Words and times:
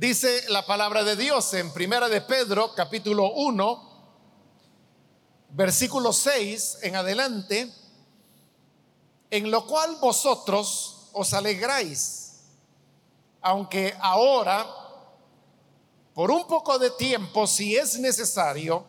Dice 0.00 0.48
la 0.48 0.64
palabra 0.64 1.04
de 1.04 1.14
Dios 1.14 1.52
en 1.52 1.74
Primera 1.74 2.08
de 2.08 2.22
Pedro, 2.22 2.74
capítulo 2.74 3.32
1, 3.34 4.04
versículo 5.50 6.14
6 6.14 6.78
en 6.84 6.96
adelante, 6.96 7.70
en 9.30 9.50
lo 9.50 9.66
cual 9.66 9.96
vosotros 10.00 11.10
os 11.12 11.34
alegráis, 11.34 12.44
aunque 13.42 13.94
ahora, 14.00 14.66
por 16.14 16.30
un 16.30 16.46
poco 16.46 16.78
de 16.78 16.92
tiempo, 16.92 17.46
si 17.46 17.76
es 17.76 17.98
necesario, 17.98 18.86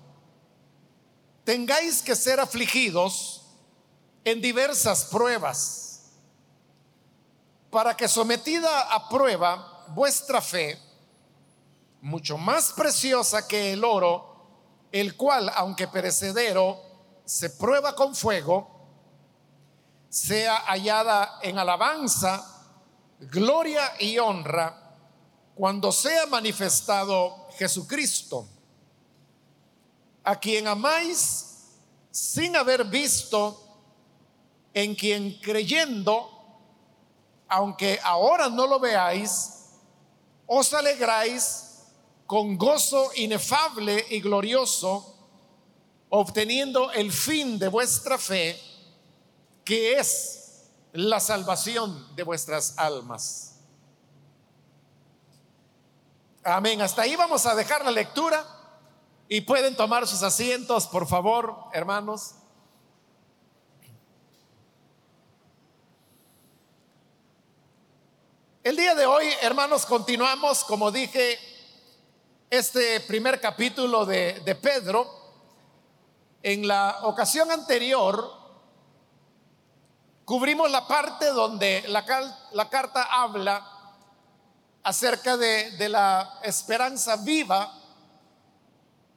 tengáis 1.43 2.01
que 2.01 2.15
ser 2.15 2.39
afligidos 2.39 3.41
en 4.23 4.39
diversas 4.39 5.03
pruebas, 5.03 6.03
para 7.69 7.97
que 7.97 8.07
sometida 8.07 8.93
a 8.93 9.09
prueba 9.09 9.87
vuestra 9.89 10.41
fe, 10.41 10.79
mucho 12.01 12.37
más 12.37 12.73
preciosa 12.73 13.47
que 13.47 13.73
el 13.73 13.83
oro, 13.83 14.87
el 14.91 15.15
cual, 15.15 15.51
aunque 15.55 15.87
perecedero, 15.87 16.81
se 17.23 17.51
prueba 17.51 17.95
con 17.95 18.15
fuego, 18.15 18.67
sea 20.09 20.57
hallada 20.65 21.39
en 21.41 21.57
alabanza, 21.57 22.45
gloria 23.19 23.93
y 23.99 24.17
honra 24.17 24.77
cuando 25.55 25.91
sea 25.91 26.25
manifestado 26.25 27.47
Jesucristo, 27.57 28.47
a 30.23 30.39
quien 30.39 30.67
amáis 30.67 31.69
sin 32.09 32.55
haber 32.55 32.85
visto, 32.85 33.67
en 34.73 34.95
quien 34.95 35.39
creyendo, 35.39 36.29
aunque 37.47 37.99
ahora 38.03 38.49
no 38.49 38.65
lo 38.65 38.79
veáis, 38.79 39.69
os 40.47 40.73
alegráis 40.73 41.70
con 42.31 42.57
gozo 42.57 43.11
inefable 43.15 44.05
y 44.09 44.21
glorioso, 44.21 45.17
obteniendo 46.07 46.89
el 46.93 47.11
fin 47.11 47.59
de 47.59 47.67
vuestra 47.67 48.17
fe, 48.17 48.57
que 49.65 49.99
es 49.99 50.69
la 50.93 51.19
salvación 51.19 52.15
de 52.15 52.23
vuestras 52.23 52.77
almas. 52.77 53.57
Amén. 56.41 56.79
Hasta 56.81 57.01
ahí 57.01 57.17
vamos 57.17 57.45
a 57.45 57.53
dejar 57.53 57.83
la 57.83 57.91
lectura 57.91 58.47
y 59.27 59.41
pueden 59.41 59.75
tomar 59.75 60.07
sus 60.07 60.23
asientos, 60.23 60.87
por 60.87 61.09
favor, 61.09 61.53
hermanos. 61.73 62.35
El 68.63 68.77
día 68.77 68.95
de 68.95 69.05
hoy, 69.05 69.25
hermanos, 69.41 69.85
continuamos, 69.85 70.63
como 70.63 70.91
dije, 70.91 71.50
este 72.51 72.99
primer 72.99 73.39
capítulo 73.39 74.05
de, 74.05 74.57
Pedro, 74.61 75.09
en 76.43 76.67
la 76.67 76.99
ocasión 77.03 77.49
anterior 77.49 78.29
cubrimos 80.25 80.69
la 80.69 80.85
parte 80.85 81.27
donde 81.27 81.85
la, 81.87 82.05
la 82.51 82.69
carta 82.69 83.03
habla 83.09 83.65
acerca 84.83 85.37
de 85.37 85.87
la 85.87 86.41
esperanza 86.43 87.15
viva 87.15 87.73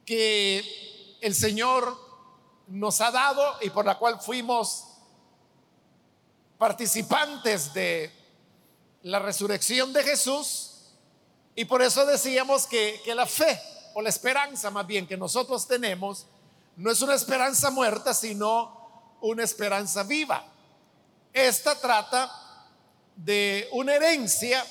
que 0.05 1.17
el 1.19 1.35
Señor 1.35 1.93
nos 2.67 3.01
ha 3.01 3.11
dado 3.11 3.57
y 3.61 3.69
por 3.69 3.85
la 3.85 3.97
cual 3.97 4.21
fuimos 4.21 4.85
participantes 6.57 7.73
de 7.73 8.13
la 9.03 9.19
resurrección 9.19 9.91
de 9.91 10.03
Jesús 10.03 10.64
y 11.55 11.65
por 11.65 11.81
eso 11.81 12.05
decíamos 12.05 12.67
que, 12.67 13.01
la 13.15 13.25
fe 13.25 13.59
o 13.93 14.01
la 14.01 14.09
esperanza 14.09 14.69
más 14.69 14.85
bien 14.85 15.07
que 15.07 15.15
nosotros 15.15 15.65
tenemos 15.65 16.27
no 16.75 16.91
es 16.91 17.01
una 17.01 17.15
esperanza 17.15 17.71
muerta, 17.71 18.13
sino 18.13 19.15
una 19.21 19.43
esperanza 19.43 20.03
viva. 20.03 20.45
Esta 21.31 21.79
trata 21.79 22.29
de 23.15 23.69
una 23.71 23.95
herencia 23.95 24.65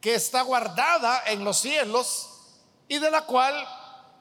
que 0.00 0.14
está 0.14 0.40
guardada 0.40 1.24
en 1.26 1.44
los 1.44 1.58
cielos 1.58 2.30
y 2.88 2.98
de 2.98 3.10
la 3.10 3.26
cual 3.26 3.54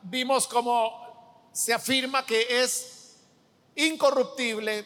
vimos 0.01 0.45
como 0.45 1.47
se 1.53 1.73
afirma 1.73 2.25
que 2.25 2.61
es 2.61 3.15
incorruptible, 3.75 4.85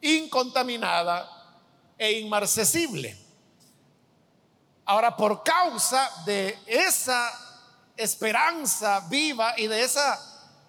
incontaminada 0.00 1.30
e 1.98 2.12
inmarcesible. 2.12 3.25
Ahora, 4.86 5.16
por 5.16 5.42
causa 5.42 6.08
de 6.24 6.58
esa 6.64 7.32
esperanza 7.96 9.00
viva 9.08 9.54
y 9.56 9.66
de 9.66 9.82
esa 9.82 10.18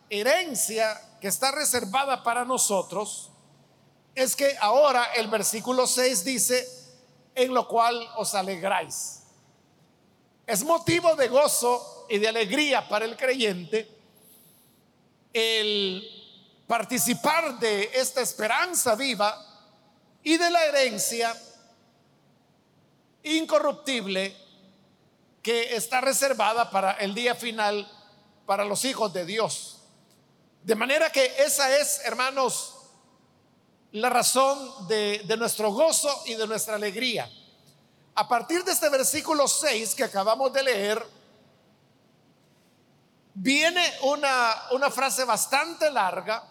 herencia 0.09 0.99
que 1.21 1.27
está 1.27 1.51
reservada 1.51 2.23
para 2.23 2.43
nosotros, 2.43 3.29
es 4.15 4.35
que 4.35 4.57
ahora 4.59 5.03
el 5.15 5.27
versículo 5.27 5.85
6 5.85 6.25
dice, 6.25 6.67
en 7.35 7.53
lo 7.53 7.67
cual 7.67 7.95
os 8.15 8.33
alegráis. 8.33 9.21
Es 10.47 10.63
motivo 10.63 11.15
de 11.15 11.27
gozo 11.27 12.07
y 12.09 12.17
de 12.17 12.27
alegría 12.27 12.89
para 12.89 13.05
el 13.05 13.15
creyente 13.15 13.87
el 15.31 16.03
participar 16.65 17.59
de 17.59 17.91
esta 17.93 18.21
esperanza 18.21 18.95
viva 18.95 19.45
y 20.23 20.37
de 20.37 20.49
la 20.49 20.65
herencia 20.65 21.35
incorruptible 23.23 24.35
que 25.41 25.75
está 25.75 26.01
reservada 26.01 26.69
para 26.69 26.93
el 26.93 27.13
día 27.13 27.35
final 27.35 27.89
para 28.45 28.65
los 28.65 28.83
hijos 28.85 29.13
de 29.13 29.25
Dios. 29.25 29.77
De 30.63 30.75
manera 30.75 31.09
que 31.11 31.33
esa 31.39 31.77
es, 31.77 32.01
hermanos, 32.03 32.73
la 33.91 34.09
razón 34.09 34.87
de, 34.87 35.23
nuestro 35.37 35.71
gozo 35.71 36.23
y 36.25 36.33
de 36.33 36.47
nuestra 36.47 36.75
alegría. 36.75 37.31
A 38.15 38.27
partir 38.27 38.63
de 38.63 38.71
este 38.71 38.89
versículo 38.89 39.47
6 39.47 39.95
que 39.95 40.03
acabamos 40.03 40.51
de 40.51 40.63
leer, 40.63 41.05
viene 43.33 43.93
una, 44.01 44.63
una 44.71 44.89
frase 44.89 45.23
bastante 45.23 45.89
larga 45.91 46.43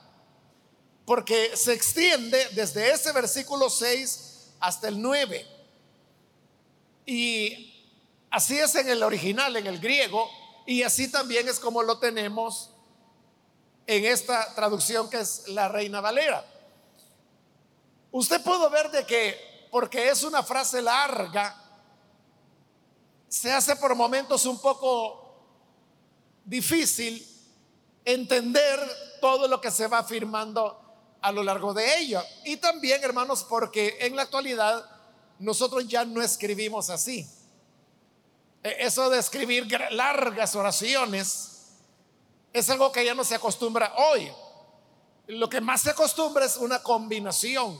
porque 1.04 1.56
se 1.56 1.72
extiende 1.72 2.48
desde 2.53 2.93
ese 2.93 3.12
versículo 3.12 3.69
6 3.69 4.54
hasta 4.60 4.88
el 4.88 5.00
9. 5.00 5.56
Y 7.06 7.72
así 8.31 8.59
es 8.59 8.75
en 8.75 8.89
el 8.89 9.03
original, 9.03 9.56
en 9.56 9.67
el 9.67 9.78
griego, 9.78 10.28
y 10.67 10.83
así 10.83 11.11
también 11.11 11.49
es 11.49 11.61
como 11.61 11.83
lo 11.83 11.99
tenemos 11.99 12.71
en 13.87 14.05
esta 14.05 14.53
traducción 14.55 15.09
que 15.09 15.21
es 15.21 15.47
la 15.49 15.69
Reina 15.69 16.00
Valera. 16.00 16.45
Usted 18.11 18.43
puede 18.43 18.69
ver 18.69 18.91
de 18.91 19.06
que, 19.06 19.69
porque 19.71 20.09
es 20.09 20.25
una 20.25 20.43
frase 20.43 20.83
larga, 20.83 21.62
se 23.28 23.53
hace 23.53 23.77
por 23.77 23.95
momentos 23.95 24.45
un 24.47 24.61
poco 24.61 25.22
difícil 26.45 27.25
entender 28.05 28.81
todo 29.21 29.47
lo 29.47 29.61
que 29.61 29.71
se 29.71 29.87
va 29.87 29.99
afirmando 29.99 30.81
a 31.21 31.33
lo 31.33 31.43
largo 31.43 31.75
de 31.75 31.99
ella. 31.99 32.25
Y 32.45 32.56
también, 32.56 33.03
hermanos, 33.05 33.45
porque 33.45 33.99
en 34.00 34.16
la 34.16 34.22
actualidad 34.22 34.96
nosotros 35.38 35.86
ya 35.86 36.04
no 36.04 36.22
escribimos 36.22 36.91
así. 36.91 37.28
E, 38.62 38.76
eso 38.80 39.10
de 39.10 39.19
escribir 39.19 39.66
largas 39.91 40.54
oraciones 40.54 41.72
es 42.52 42.70
algo 42.70 42.91
que 42.91 43.04
ya 43.04 43.14
no 43.14 43.24
se 43.24 43.34
acostumbra 43.34 43.92
hoy. 43.97 44.30
Lo 45.28 45.48
que 45.48 45.60
más 45.60 45.82
se 45.82 45.91
acostumbra 45.91 46.44
es 46.44 46.56
una 46.56 46.82
combinación 46.82 47.78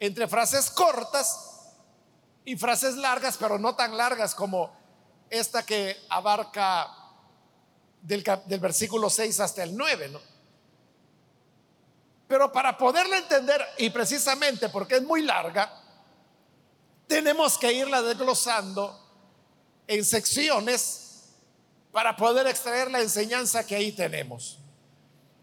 entre 0.00 0.28
frases 0.28 0.70
cortas 0.70 1.74
y 2.44 2.56
frases 2.56 2.96
largas, 2.96 3.36
pero 3.36 3.58
no 3.58 3.74
tan 3.74 3.96
largas 3.96 4.34
como 4.34 4.70
esta 5.30 5.64
que 5.64 5.96
abarca 6.08 6.88
del, 8.02 8.24
versículo 8.60 9.10
6 9.10 9.40
hasta 9.40 9.62
el 9.62 9.76
9, 9.76 10.08
¿no? 10.08 10.20
Pero 12.26 12.52
para 12.52 12.76
poderla 12.76 13.18
entender, 13.18 13.64
y 13.78 13.90
precisamente 13.90 14.68
porque 14.68 14.96
es 14.96 15.02
muy 15.02 15.22
larga, 15.22 15.72
tenemos 17.08 17.58
que 17.58 17.72
irla 17.72 18.02
desglosando 18.02 18.96
en 19.86 20.04
secciones 20.04 21.24
para 21.90 22.14
poder 22.16 22.46
extraer 22.46 22.90
la 22.90 23.00
enseñanza 23.00 23.66
que 23.66 23.74
ahí 23.74 23.92
tenemos. 23.92 24.58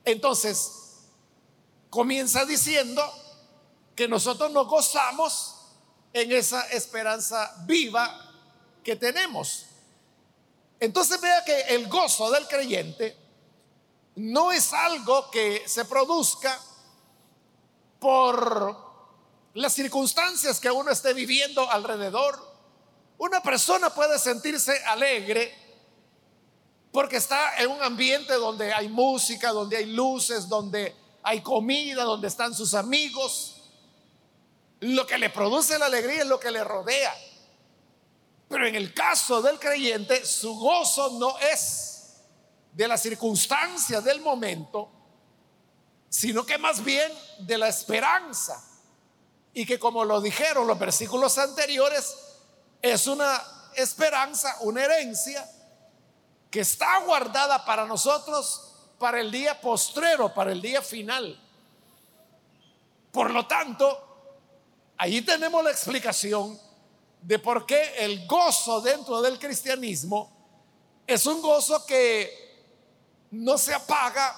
Entonces, 0.05 0.71
comienza 1.89 2.45
diciendo 2.45 3.01
que 3.95 4.07
nosotros 4.07 4.51
nos 4.51 4.67
gozamos 4.67 5.55
en 6.13 6.31
esa 6.31 6.61
esperanza 6.67 7.53
viva 7.65 8.31
que 8.83 8.95
tenemos. 8.95 9.65
Entonces 10.79 11.19
vea 11.19 11.43
que 11.43 11.61
el 11.61 11.87
gozo 11.87 12.29
del 12.29 12.47
creyente 12.47 13.17
no 14.15 14.51
es 14.51 14.71
algo 14.71 15.31
que 15.31 15.67
se 15.67 15.85
produzca 15.85 16.59
por 17.99 18.84
las 19.55 19.73
circunstancias 19.73 20.59
que 20.59 20.69
uno 20.69 20.91
esté 20.91 21.13
viviendo 21.13 21.69
alrededor 21.71 22.53
Una 23.17 23.41
persona 23.41 23.89
puede 23.89 24.19
sentirse 24.19 24.77
alegre 24.85 25.63
porque 26.91 27.17
está 27.17 27.57
en 27.57 27.71
un 27.71 27.81
ambiente 27.81 28.33
donde 28.35 28.73
hay 28.73 28.87
música, 28.87 29.51
donde 29.51 29.75
hay 29.75 29.85
luces, 29.87 30.47
donde 30.47 30.95
hay 31.23 31.41
comida, 31.41 32.03
donde 32.05 32.29
están 32.29 32.53
sus 32.53 32.73
amigos. 32.73 33.69
Lo 34.79 35.05
que 35.05 35.17
le 35.17 35.29
produce 35.29 35.77
la 35.77 35.87
alegría 35.87 36.21
es 36.21 36.27
lo 36.27 36.39
que 36.39 36.51
le 36.51 36.63
rodea. 36.63 37.13
Pero 38.47 38.65
en 38.65 38.75
el 38.75 38.93
caso 38.93 39.41
del 39.41 39.59
creyente, 39.59 40.25
su 40.25 40.55
gozo 40.57 41.19
no 41.19 41.37
es 41.39 42.21
de 42.71 42.87
las 42.87 43.01
circunstancias 43.01 44.01
del 44.03 44.21
momento, 44.21 44.89
sino 46.07 46.45
que 46.45 46.57
más 46.57 46.81
bien 46.81 47.11
de 47.39 47.57
la 47.57 47.67
esperanza. 47.67 48.74
Y 49.55 49.65
que 49.65 49.79
como 49.79 50.05
lo 50.05 50.21
dijeron 50.21 50.67
los 50.67 50.77
versículos 50.77 51.39
anteriores, 51.39 52.15
es 52.81 53.07
una 53.07 53.41
esperanza, 53.75 54.57
una 54.59 54.83
herencia 54.83 55.49
que 56.51 56.59
está 56.59 56.99
guardada 56.99 57.65
para 57.65 57.85
nosotros 57.85 58.73
para 58.99 59.19
el 59.19 59.31
día 59.31 59.59
postrero, 59.59 60.33
para 60.33 60.51
el 60.51 60.61
día 60.61 60.81
final. 60.81 61.39
Por 63.11 63.31
lo 63.31 63.45
tanto, 63.47 63.97
allí 64.97 65.21
tenemos 65.21 65.63
la 65.63 65.71
explicación 65.71 66.59
de 67.21 67.39
por 67.39 67.65
qué 67.65 67.95
el 68.05 68.27
gozo 68.27 68.81
dentro 68.81 69.21
del 69.21 69.39
cristianismo 69.39 70.31
es 71.07 71.25
un 71.25 71.41
gozo 71.41 71.85
que 71.85 72.45
no 73.31 73.57
se 73.57 73.73
apaga 73.73 74.35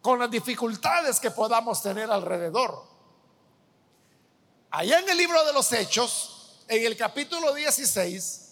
con 0.00 0.18
las 0.18 0.30
dificultades 0.30 1.20
que 1.20 1.30
podamos 1.30 1.82
tener 1.82 2.10
alrededor. 2.10 2.87
Allá 4.70 4.98
en 4.98 5.08
el 5.08 5.16
libro 5.16 5.42
de 5.46 5.52
los 5.54 5.72
Hechos, 5.72 6.60
en 6.68 6.84
el 6.84 6.94
capítulo 6.94 7.54
16, 7.54 8.48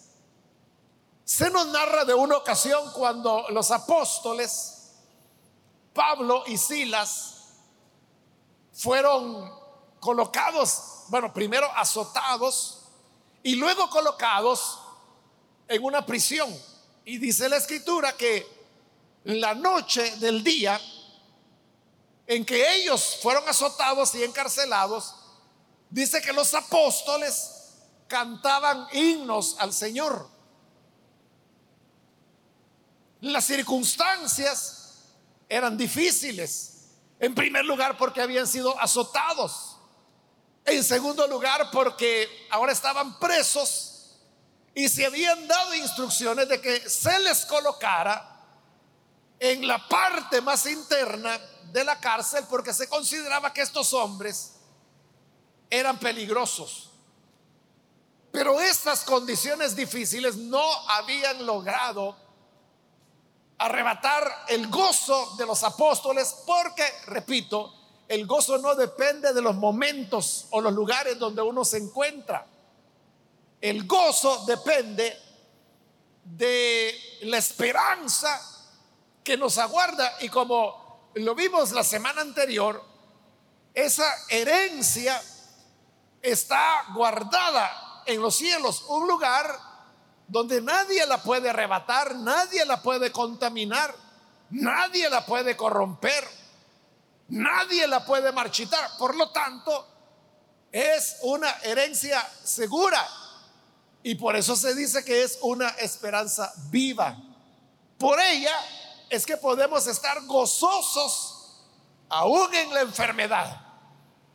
se 1.24 1.50
nos 1.50 1.66
narra 1.66 2.06
de 2.06 2.14
una 2.14 2.38
ocasión 2.38 2.90
cuando 2.92 3.46
los 3.50 3.70
apóstoles, 3.70 4.92
Pablo 5.92 6.44
y 6.46 6.56
Silas, 6.56 7.34
fueron 8.72 9.52
colocados, 10.00 11.04
bueno, 11.08 11.34
primero 11.34 11.70
azotados 11.76 12.84
y 13.42 13.56
luego 13.56 13.90
colocados 13.90 14.78
en 15.68 15.84
una 15.84 16.06
prisión. 16.06 16.48
Y 17.04 17.18
dice 17.18 17.46
la 17.50 17.58
escritura 17.58 18.16
que 18.16 18.46
la 19.24 19.54
noche 19.54 20.16
del 20.16 20.42
día 20.42 20.80
en 22.26 22.46
que 22.46 22.74
ellos 22.76 23.18
fueron 23.22 23.46
azotados 23.46 24.14
y 24.14 24.24
encarcelados, 24.24 25.14
dice 25.90 26.20
que 26.20 26.32
los 26.32 26.54
apóstoles 26.54 27.74
cantaban 28.08 28.86
himnos 28.92 29.56
al 29.58 29.72
Señor. 29.72 30.28
Las 33.20 33.44
circunstancias 33.44 35.04
eran 35.48 35.76
difíciles. 35.76 36.72
En 37.18 37.34
primer 37.34 37.64
lugar 37.64 37.96
porque 37.96 38.20
habían 38.20 38.46
sido 38.46 38.78
azotados. 38.80 39.76
En 40.64 40.82
segundo 40.84 41.26
lugar 41.26 41.70
porque 41.70 42.28
ahora 42.50 42.72
estaban 42.72 43.18
presos 43.18 44.16
y 44.74 44.88
se 44.88 45.06
habían 45.06 45.46
dado 45.48 45.74
instrucciones 45.74 46.48
de 46.48 46.60
que 46.60 46.88
se 46.88 47.18
les 47.20 47.46
colocara 47.46 48.44
en 49.38 49.66
la 49.66 49.86
parte 49.88 50.40
más 50.40 50.66
interna 50.66 51.38
de 51.72 51.84
la 51.84 51.98
cárcel 52.00 52.44
porque 52.50 52.74
se 52.74 52.88
consideraba 52.88 53.52
que 53.52 53.62
estos 53.62 53.92
hombres 53.92 54.55
eran 55.70 55.98
peligrosos. 55.98 56.90
Pero 58.32 58.60
estas 58.60 59.04
condiciones 59.04 59.74
difíciles 59.74 60.36
no 60.36 60.62
habían 60.88 61.46
logrado 61.46 62.16
arrebatar 63.58 64.44
el 64.48 64.68
gozo 64.68 65.34
de 65.38 65.46
los 65.46 65.62
apóstoles 65.64 66.36
porque, 66.46 66.84
repito, 67.06 67.72
el 68.08 68.26
gozo 68.26 68.58
no 68.58 68.74
depende 68.74 69.32
de 69.32 69.42
los 69.42 69.54
momentos 69.54 70.46
o 70.50 70.60
los 70.60 70.72
lugares 70.72 71.18
donde 71.18 71.42
uno 71.42 71.64
se 71.64 71.78
encuentra. 71.78 72.46
El 73.60 73.86
gozo 73.86 74.44
depende 74.46 75.18
de 76.22 76.94
la 77.22 77.38
esperanza 77.38 78.40
que 79.24 79.36
nos 79.36 79.58
aguarda 79.58 80.18
y 80.20 80.28
como 80.28 81.10
lo 81.14 81.34
vimos 81.34 81.72
la 81.72 81.82
semana 81.82 82.20
anterior, 82.20 82.84
esa 83.72 84.06
herencia 84.28 85.20
está 86.30 86.84
guardada 86.94 88.02
en 88.06 88.20
los 88.20 88.36
cielos, 88.36 88.84
un 88.88 89.06
lugar 89.06 89.58
donde 90.28 90.60
nadie 90.60 91.06
la 91.06 91.22
puede 91.22 91.50
arrebatar, 91.50 92.16
nadie 92.16 92.64
la 92.64 92.82
puede 92.82 93.12
contaminar, 93.12 93.94
nadie 94.50 95.08
la 95.08 95.24
puede 95.24 95.56
corromper, 95.56 96.26
nadie 97.28 97.86
la 97.86 98.04
puede 98.04 98.32
marchitar. 98.32 98.90
Por 98.98 99.14
lo 99.14 99.30
tanto, 99.30 99.86
es 100.72 101.18
una 101.22 101.50
herencia 101.62 102.26
segura 102.42 103.06
y 104.02 104.14
por 104.16 104.36
eso 104.36 104.56
se 104.56 104.74
dice 104.74 105.04
que 105.04 105.22
es 105.22 105.38
una 105.42 105.68
esperanza 105.68 106.52
viva. 106.70 107.16
Por 107.98 108.20
ella 108.20 108.54
es 109.08 109.24
que 109.24 109.36
podemos 109.36 109.86
estar 109.86 110.20
gozosos 110.26 111.62
aún 112.08 112.54
en 112.54 112.74
la 112.74 112.80
enfermedad, 112.80 113.60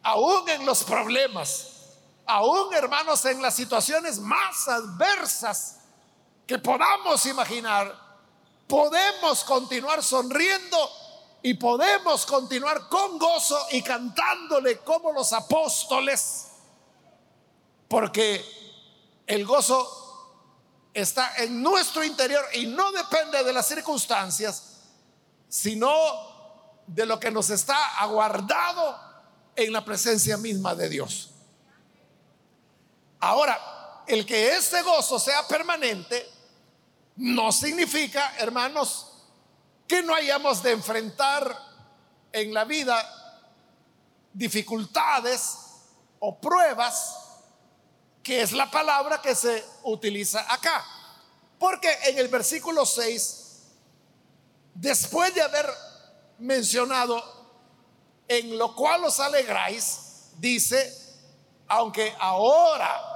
aún 0.03 0.47
en 0.49 0.65
los 0.65 0.83
problemas, 0.83 1.67
aún 2.31 2.73
hermanos 2.73 3.25
en 3.25 3.41
las 3.41 3.55
situaciones 3.55 4.19
más 4.19 4.67
adversas 4.69 5.79
que 6.47 6.57
podamos 6.59 7.25
imaginar, 7.25 7.93
podemos 8.67 9.43
continuar 9.43 10.01
sonriendo 10.01 10.77
y 11.43 11.55
podemos 11.55 12.25
continuar 12.25 12.87
con 12.87 13.19
gozo 13.19 13.59
y 13.71 13.81
cantándole 13.81 14.77
como 14.79 15.11
los 15.11 15.33
apóstoles, 15.33 16.47
porque 17.89 18.45
el 19.27 19.45
gozo 19.45 19.97
está 20.93 21.35
en 21.37 21.61
nuestro 21.61 22.01
interior 22.03 22.45
y 22.53 22.67
no 22.67 22.93
depende 22.93 23.43
de 23.43 23.51
las 23.51 23.67
circunstancias, 23.67 24.77
sino 25.49 25.91
de 26.87 27.05
lo 27.05 27.19
que 27.19 27.29
nos 27.29 27.49
está 27.49 27.97
aguardado 27.99 28.97
en 29.53 29.73
la 29.73 29.83
presencia 29.83 30.37
misma 30.37 30.75
de 30.75 30.87
Dios. 30.87 31.30
Ahora, 33.21 34.03
el 34.07 34.25
que 34.25 34.55
ese 34.55 34.81
gozo 34.81 35.19
sea 35.19 35.47
permanente 35.47 36.29
no 37.17 37.51
significa, 37.51 38.35
hermanos, 38.37 39.07
que 39.87 40.01
no 40.01 40.13
hayamos 40.13 40.61
de 40.63 40.71
enfrentar 40.71 41.55
en 42.31 42.53
la 42.53 42.65
vida 42.65 42.97
dificultades 44.33 45.57
o 46.19 46.39
pruebas 46.39 47.17
que 48.23 48.41
es 48.41 48.51
la 48.51 48.69
palabra 48.69 49.21
que 49.21 49.35
se 49.35 49.63
utiliza 49.83 50.51
acá. 50.51 50.85
Porque 51.57 51.91
en 52.05 52.17
el 52.19 52.27
versículo 52.27 52.85
6, 52.85 53.63
después 54.75 55.33
de 55.33 55.41
haber 55.41 55.67
mencionado 56.39 57.21
en 58.27 58.57
lo 58.57 58.75
cual 58.75 59.03
os 59.03 59.19
alegráis, 59.19 60.31
dice, 60.37 60.97
aunque 61.67 62.15
ahora, 62.19 63.10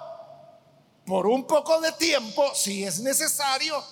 por 1.06 1.28
un 1.28 1.46
poco 1.46 1.80
de 1.82 1.92
tiempo, 1.94 2.54
si 2.56 2.84
es 2.84 3.00
necesario, 3.00 3.84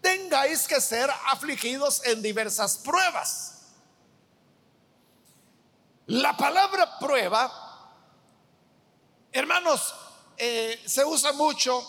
tengáis 0.00 0.66
que 0.68 0.80
ser 0.80 1.10
afligidos 1.26 2.04
en 2.06 2.22
diversas 2.22 2.78
pruebas. 2.78 3.54
La 6.06 6.36
palabra 6.36 6.98
prueba, 6.98 7.92
hermanos, 9.32 9.94
eh, 10.36 10.80
se 10.86 11.04
usa 11.04 11.32
mucho 11.32 11.82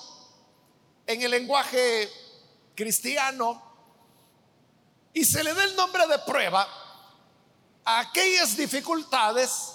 en 1.06 1.22
el 1.22 1.32
lenguaje 1.32 2.10
cristiano 2.76 3.62
y 5.14 5.24
se 5.24 5.44
le 5.44 5.54
da 5.54 5.64
el 5.64 5.76
nombre 5.76 6.08
de 6.08 6.20
prueba 6.20 6.68
a 7.86 8.00
aquellas 8.00 8.58
dificultades 8.58 9.74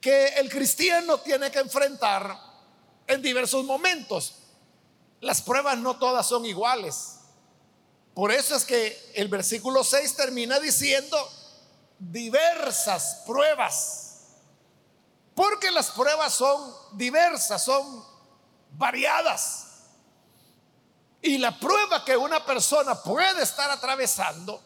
que 0.00 0.28
el 0.28 0.48
cristiano 0.50 1.18
tiene 1.18 1.50
que 1.50 1.58
enfrentar 1.58 2.47
en 3.08 3.22
diversos 3.22 3.64
momentos. 3.64 4.34
Las 5.20 5.42
pruebas 5.42 5.78
no 5.78 5.98
todas 5.98 6.26
son 6.26 6.46
iguales. 6.46 7.16
Por 8.14 8.30
eso 8.30 8.54
es 8.54 8.64
que 8.64 9.12
el 9.14 9.28
versículo 9.28 9.82
6 9.82 10.14
termina 10.14 10.60
diciendo 10.60 11.16
diversas 11.98 13.22
pruebas. 13.26 14.04
Porque 15.34 15.70
las 15.70 15.90
pruebas 15.90 16.34
son 16.34 16.74
diversas, 16.92 17.64
son 17.64 18.04
variadas. 18.72 19.66
Y 21.22 21.38
la 21.38 21.58
prueba 21.58 22.04
que 22.04 22.16
una 22.16 22.44
persona 22.44 22.94
puede 23.02 23.42
estar 23.42 23.70
atravesando 23.70 24.62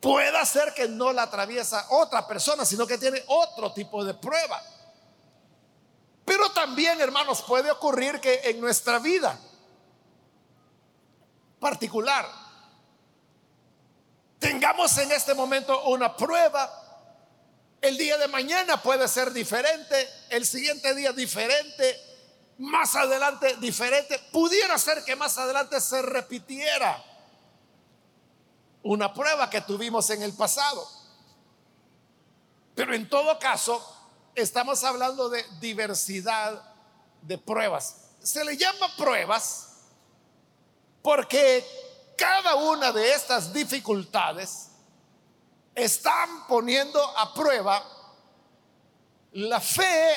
puede 0.00 0.46
ser 0.46 0.72
que 0.74 0.88
no 0.88 1.12
la 1.12 1.22
atraviesa 1.22 1.86
otra 1.90 2.26
persona, 2.26 2.64
sino 2.64 2.86
que 2.86 2.98
tiene 2.98 3.22
otro 3.26 3.72
tipo 3.72 4.04
de 4.04 4.14
prueba. 4.14 4.62
Pero 6.26 6.50
también, 6.50 7.00
hermanos, 7.00 7.40
puede 7.42 7.70
ocurrir 7.70 8.20
que 8.20 8.40
en 8.50 8.60
nuestra 8.60 8.98
vida 8.98 9.38
particular 11.60 12.28
tengamos 14.40 14.98
en 14.98 15.12
este 15.12 15.34
momento 15.34 15.84
una 15.84 16.16
prueba. 16.16 16.82
El 17.80 17.96
día 17.96 18.18
de 18.18 18.26
mañana 18.26 18.82
puede 18.82 19.06
ser 19.06 19.32
diferente, 19.32 20.08
el 20.30 20.44
siguiente 20.44 20.94
día 20.96 21.12
diferente, 21.12 21.96
más 22.58 22.96
adelante 22.96 23.56
diferente. 23.58 24.18
Pudiera 24.32 24.76
ser 24.78 25.04
que 25.04 25.14
más 25.14 25.38
adelante 25.38 25.80
se 25.80 26.02
repitiera 26.02 27.04
una 28.82 29.14
prueba 29.14 29.48
que 29.48 29.60
tuvimos 29.60 30.10
en 30.10 30.22
el 30.22 30.32
pasado. 30.32 30.88
Pero 32.74 32.94
en 32.94 33.08
todo 33.08 33.38
caso, 33.38 33.95
estamos 34.36 34.84
hablando 34.84 35.28
de 35.30 35.42
diversidad 35.60 36.62
de 37.22 37.38
pruebas. 37.38 37.96
Se 38.22 38.44
le 38.44 38.56
llama 38.56 38.94
pruebas 38.96 39.68
porque 41.02 41.66
cada 42.16 42.54
una 42.56 42.92
de 42.92 43.12
estas 43.12 43.52
dificultades 43.52 44.68
están 45.74 46.46
poniendo 46.46 47.02
a 47.18 47.32
prueba 47.32 47.82
la 49.32 49.60
fe 49.60 50.16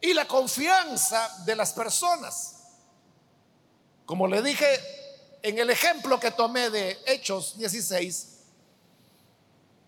y 0.00 0.14
la 0.14 0.26
confianza 0.26 1.42
de 1.44 1.54
las 1.54 1.72
personas. 1.72 2.54
Como 4.06 4.26
le 4.26 4.40
dije 4.42 4.66
en 5.42 5.58
el 5.58 5.70
ejemplo 5.70 6.18
que 6.18 6.30
tomé 6.30 6.70
de 6.70 6.98
Hechos 7.06 7.58
16, 7.58 8.38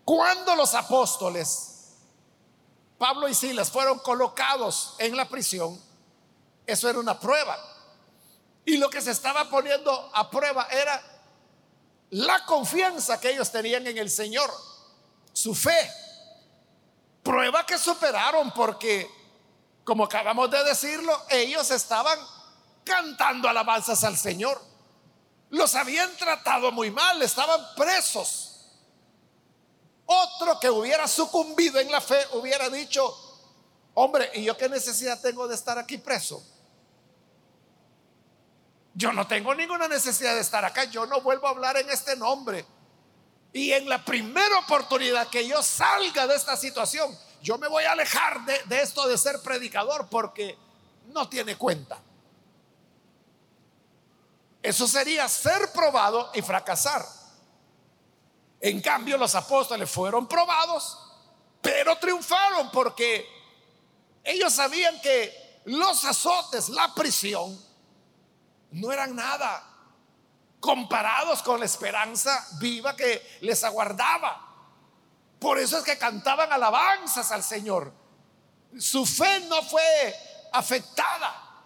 cuando 0.05 0.55
los 0.55 0.73
apóstoles 0.75 1.71
Pablo 3.01 3.27
y 3.27 3.33
Silas 3.33 3.71
fueron 3.71 3.97
colocados 3.97 4.93
en 4.99 5.17
la 5.17 5.27
prisión, 5.27 5.81
eso 6.67 6.87
era 6.87 6.99
una 6.99 7.19
prueba. 7.19 7.57
Y 8.63 8.77
lo 8.77 8.91
que 8.91 9.01
se 9.01 9.09
estaba 9.09 9.49
poniendo 9.49 10.11
a 10.13 10.29
prueba 10.29 10.67
era 10.69 11.01
la 12.11 12.45
confianza 12.45 13.19
que 13.19 13.31
ellos 13.31 13.51
tenían 13.51 13.87
en 13.87 13.97
el 13.97 14.11
Señor, 14.11 14.53
su 15.33 15.55
fe. 15.55 15.91
Prueba 17.23 17.65
que 17.65 17.79
superaron 17.79 18.51
porque, 18.51 19.09
como 19.83 20.03
acabamos 20.03 20.51
de 20.51 20.63
decirlo, 20.63 21.25
ellos 21.29 21.71
estaban 21.71 22.19
cantando 22.83 23.49
alabanzas 23.49 24.03
al 24.03 24.15
Señor. 24.15 24.61
Los 25.49 25.73
habían 25.73 26.15
tratado 26.17 26.71
muy 26.71 26.91
mal, 26.91 27.19
estaban 27.23 27.65
presos. 27.75 28.50
Otro 30.05 30.59
que 30.59 30.69
hubiera 30.69 31.07
sucumbido 31.07 31.79
en 31.79 31.91
la 31.91 32.01
fe 32.01 32.17
hubiera 32.33 32.69
dicho, 32.69 33.15
hombre, 33.93 34.29
¿y 34.35 34.43
yo 34.43 34.57
qué 34.57 34.67
necesidad 34.67 35.19
tengo 35.21 35.47
de 35.47 35.55
estar 35.55 35.77
aquí 35.77 35.97
preso? 35.97 36.43
Yo 38.93 39.13
no 39.13 39.25
tengo 39.25 39.55
ninguna 39.55 39.87
necesidad 39.87 40.35
de 40.35 40.41
estar 40.41 40.65
acá, 40.65 40.83
yo 40.85 41.05
no 41.05 41.21
vuelvo 41.21 41.47
a 41.47 41.51
hablar 41.51 41.77
en 41.77 41.89
este 41.89 42.15
nombre. 42.15 42.65
Y 43.53 43.71
en 43.71 43.87
la 43.87 44.03
primera 44.03 44.59
oportunidad 44.59 45.27
que 45.27 45.47
yo 45.47 45.61
salga 45.63 46.27
de 46.27 46.35
esta 46.35 46.55
situación, 46.57 47.17
yo 47.41 47.57
me 47.57 47.67
voy 47.67 47.83
a 47.85 47.93
alejar 47.93 48.45
de, 48.45 48.61
de 48.65 48.81
esto 48.81 49.07
de 49.07 49.17
ser 49.17 49.41
predicador 49.41 50.07
porque 50.09 50.57
no 51.07 51.27
tiene 51.29 51.57
cuenta. 51.57 51.99
Eso 54.61 54.87
sería 54.87 55.27
ser 55.27 55.71
probado 55.71 56.29
y 56.33 56.41
fracasar. 56.41 57.05
En 58.61 58.79
cambio, 58.79 59.17
los 59.17 59.33
apóstoles 59.33 59.89
fueron 59.89 60.27
probados, 60.27 60.99
pero 61.61 61.97
triunfaron 61.97 62.69
porque 62.69 63.27
ellos 64.23 64.53
sabían 64.53 65.01
que 65.01 65.61
los 65.65 66.05
azotes, 66.05 66.69
la 66.69 66.93
prisión, 66.93 67.59
no 68.71 68.91
eran 68.91 69.15
nada 69.15 69.67
comparados 70.59 71.41
con 71.41 71.59
la 71.59 71.65
esperanza 71.65 72.47
viva 72.59 72.95
que 72.95 73.39
les 73.41 73.63
aguardaba. 73.63 74.47
Por 75.39 75.57
eso 75.57 75.79
es 75.79 75.83
que 75.83 75.97
cantaban 75.97 76.53
alabanzas 76.53 77.31
al 77.31 77.43
Señor. 77.43 77.91
Su 78.77 79.07
fe 79.07 79.39
no 79.49 79.63
fue 79.63 80.15
afectada. 80.53 81.65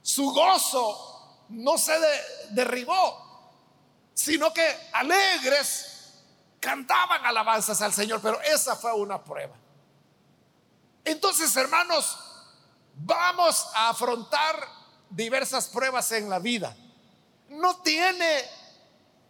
Su 0.00 0.30
gozo 0.32 1.46
no 1.48 1.76
se 1.76 1.92
derribó, 2.50 3.50
sino 4.14 4.52
que 4.52 4.88
alegres 4.92 5.89
cantaban 6.60 7.24
alabanzas 7.24 7.80
al 7.80 7.92
Señor, 7.92 8.20
pero 8.20 8.40
esa 8.42 8.76
fue 8.76 8.92
una 8.92 9.24
prueba. 9.24 9.56
Entonces, 11.04 11.56
hermanos, 11.56 12.18
vamos 12.94 13.66
a 13.74 13.88
afrontar 13.88 14.54
diversas 15.08 15.68
pruebas 15.68 16.12
en 16.12 16.28
la 16.28 16.38
vida. 16.38 16.76
No 17.48 17.80
tiene 17.80 18.44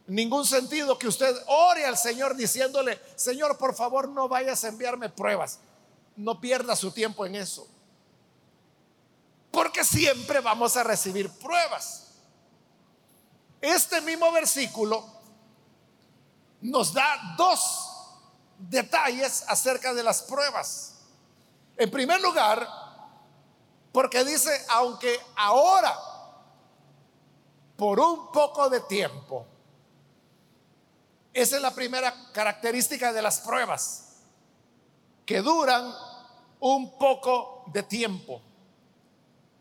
ningún 0.08 0.44
sentido 0.44 0.99
que 0.99 1.06
usted 1.06 1.34
ore 1.46 1.87
al 1.87 1.96
Señor 1.96 2.34
diciéndole, 2.34 3.00
Señor, 3.14 3.56
por 3.56 3.75
favor, 3.75 4.08
no 4.08 4.28
vayas 4.28 4.64
a 4.64 4.68
enviarme 4.68 5.08
pruebas. 5.08 5.60
No 6.16 6.40
pierda 6.40 6.75
su 6.75 6.90
tiempo 6.90 7.25
en 7.25 7.37
eso. 7.37 7.66
Porque 9.52 9.84
siempre 9.84 10.40
vamos 10.40 10.76
a 10.76 10.82
recibir 10.82 11.30
pruebas. 11.30 12.08
Este 13.60 14.00
mismo 14.00 14.30
versículo 14.32 15.19
nos 16.61 16.93
da 16.93 17.35
dos 17.37 17.88
detalles 18.59 19.45
acerca 19.49 19.95
de 19.95 20.02
las 20.02 20.23
pruebas. 20.23 20.95
En 21.76 21.90
primer 21.90 22.21
lugar, 22.21 22.67
porque 23.93 24.25
dice, 24.25 24.50
aunque 24.69 25.19
ahora, 25.37 25.97
por 27.76 27.99
un 27.99 28.31
poco 28.31 28.69
de 28.69 28.81
tiempo, 28.81 29.47
esa 31.33 31.57
es 31.57 31.62
la 31.62 31.75
primera 31.75 32.14
característica 32.33 33.12
de 33.12 33.23
las 33.23 33.40
pruebas, 33.40 34.17
que 35.25 35.40
duran 35.40 35.95
un 36.59 36.99
poco 36.99 37.64
de 37.69 37.83
tiempo. 37.83 38.43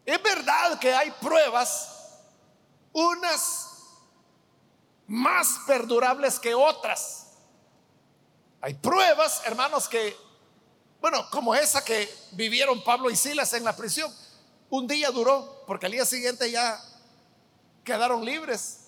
Es 0.05 0.21
verdad 0.21 0.79
que 0.79 0.93
hay 0.93 1.11
pruebas, 1.11 2.17
unas 2.91 3.68
más 5.09 5.61
perdurables 5.65 6.39
que 6.39 6.53
otras. 6.53 7.25
Hay 8.61 8.75
pruebas, 8.75 9.41
hermanos, 9.45 9.89
que, 9.89 10.15
bueno, 11.01 11.27
como 11.31 11.55
esa 11.55 11.83
que 11.83 12.13
vivieron 12.31 12.83
Pablo 12.83 13.09
y 13.09 13.15
Silas 13.15 13.51
en 13.53 13.63
la 13.63 13.75
prisión. 13.75 14.13
Un 14.69 14.85
día 14.87 15.09
duró, 15.09 15.63
porque 15.65 15.87
al 15.87 15.93
día 15.93 16.05
siguiente 16.05 16.51
ya 16.51 16.79
quedaron 17.83 18.23
libres. 18.23 18.81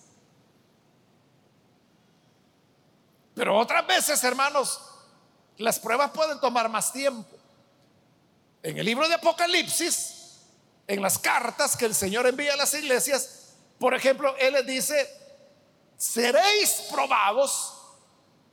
Pero 3.33 3.57
otras 3.57 3.87
veces, 3.87 4.23
hermanos, 4.23 4.79
las 5.57 5.79
pruebas 5.79 6.11
pueden 6.11 6.39
tomar 6.39 6.69
más 6.69 6.93
tiempo. 6.93 7.35
En 8.61 8.77
el 8.77 8.85
libro 8.85 9.07
de 9.07 9.15
Apocalipsis, 9.15 10.41
en 10.85 11.01
las 11.01 11.17
cartas 11.17 11.75
que 11.75 11.85
el 11.85 11.95
Señor 11.95 12.27
envía 12.27 12.53
a 12.53 12.57
las 12.57 12.75
iglesias, 12.75 13.55
por 13.79 13.95
ejemplo, 13.95 14.35
Él 14.37 14.53
les 14.53 14.67
dice, 14.67 15.20
seréis 16.01 16.87
probados 16.89 17.75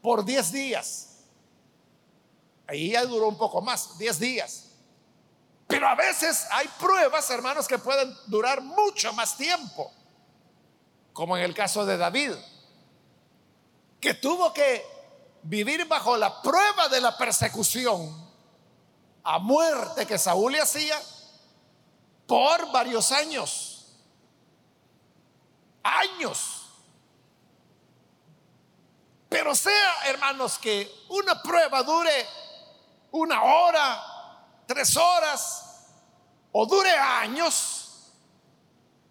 por 0.02 0.22
10 0.22 0.52
días. 0.52 1.24
Ahí 2.66 2.90
ya 2.90 3.06
duró 3.06 3.26
un 3.26 3.38
poco 3.38 3.62
más, 3.62 3.96
10 3.96 4.18
días. 4.18 4.64
Pero 5.66 5.88
a 5.88 5.94
veces 5.94 6.46
hay 6.50 6.68
pruebas, 6.78 7.30
hermanos, 7.30 7.66
que 7.66 7.78
pueden 7.78 8.14
durar 8.26 8.60
mucho 8.60 9.14
más 9.14 9.38
tiempo. 9.38 9.90
Como 11.14 11.38
en 11.38 11.42
el 11.42 11.54
caso 11.54 11.86
de 11.86 11.96
David, 11.96 12.32
que 13.98 14.12
tuvo 14.12 14.52
que 14.52 14.84
vivir 15.42 15.86
bajo 15.86 16.18
la 16.18 16.42
prueba 16.42 16.88
de 16.90 17.00
la 17.00 17.16
persecución 17.16 18.28
a 19.24 19.38
muerte 19.38 20.04
que 20.04 20.18
Saúl 20.18 20.52
le 20.52 20.60
hacía 20.60 21.00
por 22.26 22.70
varios 22.72 23.10
años. 23.10 23.86
Años. 25.82 26.57
Pero 29.48 29.56
sea, 29.56 29.94
hermanos, 30.04 30.58
que 30.58 31.06
una 31.08 31.42
prueba 31.42 31.82
dure 31.82 32.12
una 33.12 33.42
hora, 33.42 34.04
tres 34.66 34.94
horas 34.94 35.86
o 36.52 36.66
dure 36.66 36.90
años, 36.90 38.12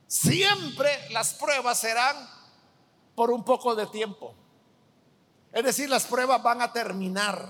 siempre 0.05 1.09
las 1.09 1.33
pruebas 1.33 1.79
serán 1.79 2.29
por 3.15 3.31
un 3.31 3.43
poco 3.43 3.73
de 3.73 3.87
tiempo. 3.87 4.35
Es 5.51 5.63
decir, 5.63 5.89
las 5.89 6.05
pruebas 6.05 6.43
van 6.43 6.61
a 6.61 6.71
terminar. 6.71 7.49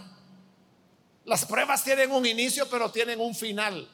Las 1.26 1.44
pruebas 1.44 1.84
tienen 1.84 2.10
un 2.14 2.26
inicio, 2.26 2.70
pero 2.70 2.90
tienen 2.90 3.20
un 3.20 3.36
final. 3.36 3.86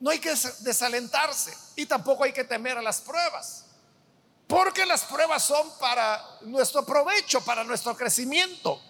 No 0.00 0.10
hay 0.10 0.18
que 0.18 0.30
desalentarse 0.30 1.56
y 1.76 1.86
tampoco 1.86 2.24
hay 2.24 2.32
que 2.32 2.42
temer 2.42 2.76
a 2.76 2.82
las 2.82 3.00
pruebas. 3.00 3.67
Porque 4.48 4.86
las 4.86 5.04
pruebas 5.04 5.44
son 5.44 5.70
para 5.78 6.38
nuestro 6.40 6.84
provecho, 6.84 7.42
para 7.42 7.62
nuestro 7.64 7.94
crecimiento. 7.94 8.80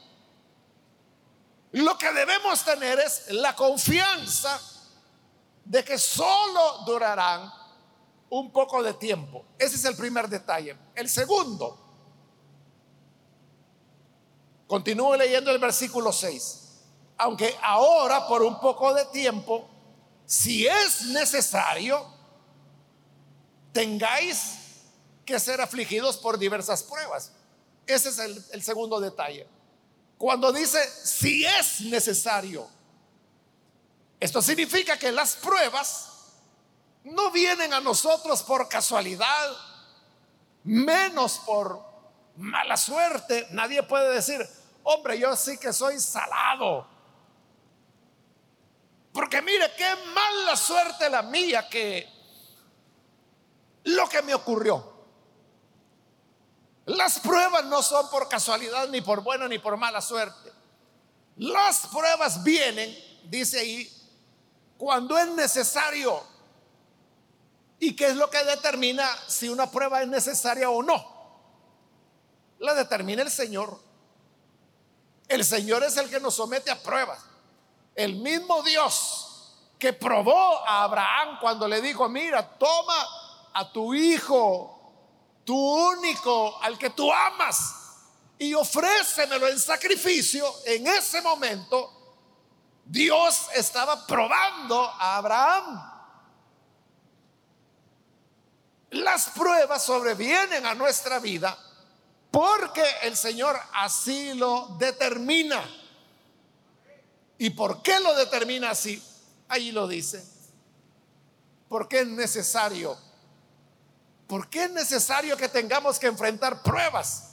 Lo 1.73 1.99
que 1.99 2.13
debemos 2.13 2.65
tener 2.65 3.01
es 3.01 3.25
la 3.33 3.57
confianza 3.57 4.61
de 5.65 5.85
que 5.85 5.99
solo 5.99 6.79
durarán 6.87 7.53
un 8.31 8.53
poco 8.53 8.85
de 8.85 8.95
tiempo. 8.95 9.45
Ese 9.59 9.75
es 9.75 9.85
el 9.85 9.97
primer 9.97 10.29
detalle. 10.29 10.77
El 10.95 11.09
segundo, 11.09 11.77
continúo 14.69 15.17
leyendo 15.17 15.51
el 15.51 15.59
versículo 15.59 16.13
6. 16.13 16.67
Aunque 17.19 17.59
ahora 17.63 18.29
por 18.29 18.45
un 18.45 18.61
poco 18.61 18.95
de 18.95 19.07
tiempo, 19.07 19.69
si 20.25 20.69
es 20.69 21.07
necesario, 21.07 22.07
tengáis 23.73 24.68
que 25.29 25.39
ser 25.39 25.61
afligidos 25.61 26.17
por 26.17 26.39
diversas 26.39 26.83
pruebas. 26.83 27.33
Ese 27.87 28.09
es 28.09 28.19
el, 28.19 28.63
segundo 28.63 28.99
detalle. 28.99 29.47
Cuando 30.17 30.51
dice 30.53 30.83
si 31.05 31.45
es 31.45 31.83
necesario, 31.83 32.67
esto 34.19 34.41
significa 34.41 34.99
que 34.99 35.13
las 35.13 35.37
pruebas 35.37 36.09
no 37.05 37.31
vienen 37.31 37.75
a 37.75 37.81
nosotros 37.81 38.43
por 38.43 38.71
casualidad, 38.71 39.55
menos 40.65 41.41
por 41.45 41.79
mala 42.37 42.79
suerte. 42.79 43.49
Nadie 43.51 43.83
puede 43.83 44.15
decir, 44.15 44.41
hombre, 44.83 45.19
yo 45.19 45.37
sí 45.37 45.59
que 45.59 45.75
soy 45.75 46.01
salado. 46.01 46.89
Porque 49.13 49.43
mire, 49.43 49.71
qué 49.77 49.95
mala 50.15 50.57
suerte 50.57 51.11
la 51.11 51.21
mía 51.21 51.69
que 51.69 52.09
lo 53.85 54.09
que 54.09 54.23
me 54.23 54.33
ocurrió. 54.33 54.98
Las 56.89 57.19
pruebas 57.19 57.67
no 57.67 57.83
son 57.83 58.09
por 58.09 58.31
casualidad, 58.31 58.89
ni 58.89 59.03
por 59.03 59.21
buena, 59.23 59.47
ni 59.47 59.59
por 59.59 59.77
mala 59.77 60.01
suerte. 60.01 60.51
Las 61.37 61.87
pruebas 61.89 62.43
vienen, 62.43 62.97
dice 63.25 63.61
ahí, 63.61 63.93
cuando 64.79 65.19
es 65.19 65.29
necesario. 65.29 66.23
¿Y 67.79 67.95
qué 67.95 68.07
es 68.07 68.17
lo 68.17 68.31
que 68.31 68.43
determina 68.43 69.07
si 69.27 69.51
una 69.51 69.71
prueba 69.71 70.01
es 70.01 70.09
necesaria 70.09 70.71
o 70.71 70.83
no? 70.83 71.19
La 72.59 72.73
determina 72.73 73.21
el 73.21 73.31
Señor. 73.31 73.79
El 75.29 75.45
Señor 75.45 75.85
es 75.85 75.95
el 75.99 76.09
que 76.09 76.21
nos 76.21 76.37
somete 76.37 76.71
a 76.71 76.83
pruebas. 76.83 77.21
El 77.95 78.17
mismo 78.17 78.63
Dios 78.63 79.59
que 79.79 79.93
probó 79.93 80.67
a 80.67 80.85
Abraham 80.85 81.37
cuando 81.39 81.69
le 81.69 81.83
dijo, 81.83 82.09
mira, 82.09 82.49
toma 82.57 83.07
a 83.53 83.71
tu 83.71 83.93
hijo 83.93 84.78
tu 85.49 85.57
único, 85.57 86.63
al 86.63 86.77
que 86.77 86.91
tú 86.91 87.11
amas, 87.11 87.75
y 88.39 88.53
ofrécemelo 88.53 89.49
en 89.49 89.59
sacrificio, 89.59 90.45
en 90.67 90.87
ese 90.87 91.23
momento 91.23 92.19
Dios 92.85 93.47
estaba 93.55 94.07
probando 94.07 94.79
a 94.79 95.17
Abraham. 95.17 95.93
Las 98.91 99.31
pruebas 99.31 99.83
sobrevienen 99.87 100.67
a 100.67 100.75
nuestra 100.75 101.19
vida 101.19 101.59
porque 102.31 102.85
el 103.05 103.17
Señor 103.17 103.59
así 103.73 104.35
lo 104.35 104.77
determina. 104.79 105.65
¿Y 107.39 107.49
por 107.49 107.81
qué 107.81 107.99
lo 108.01 108.15
determina 108.15 108.69
así? 108.69 109.03
Ahí 109.49 109.73
lo 109.73 109.89
dice. 109.89 110.23
Porque 111.71 112.01
es 112.01 112.07
necesario 112.07 113.08
¿Por 114.29 114.49
qué 114.51 114.65
es 114.65 114.71
necesario 114.71 115.37
que 115.39 115.49
tengamos 115.49 115.99
que 115.99 116.07
enfrentar 116.07 116.63
pruebas? 116.63 117.31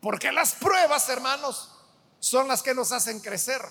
Porque 0.00 0.32
las 0.32 0.54
pruebas, 0.56 1.08
hermanos, 1.08 1.70
son 2.18 2.48
las 2.48 2.62
que 2.62 2.74
nos 2.74 2.90
hacen 2.90 3.20
crecer. 3.20 3.62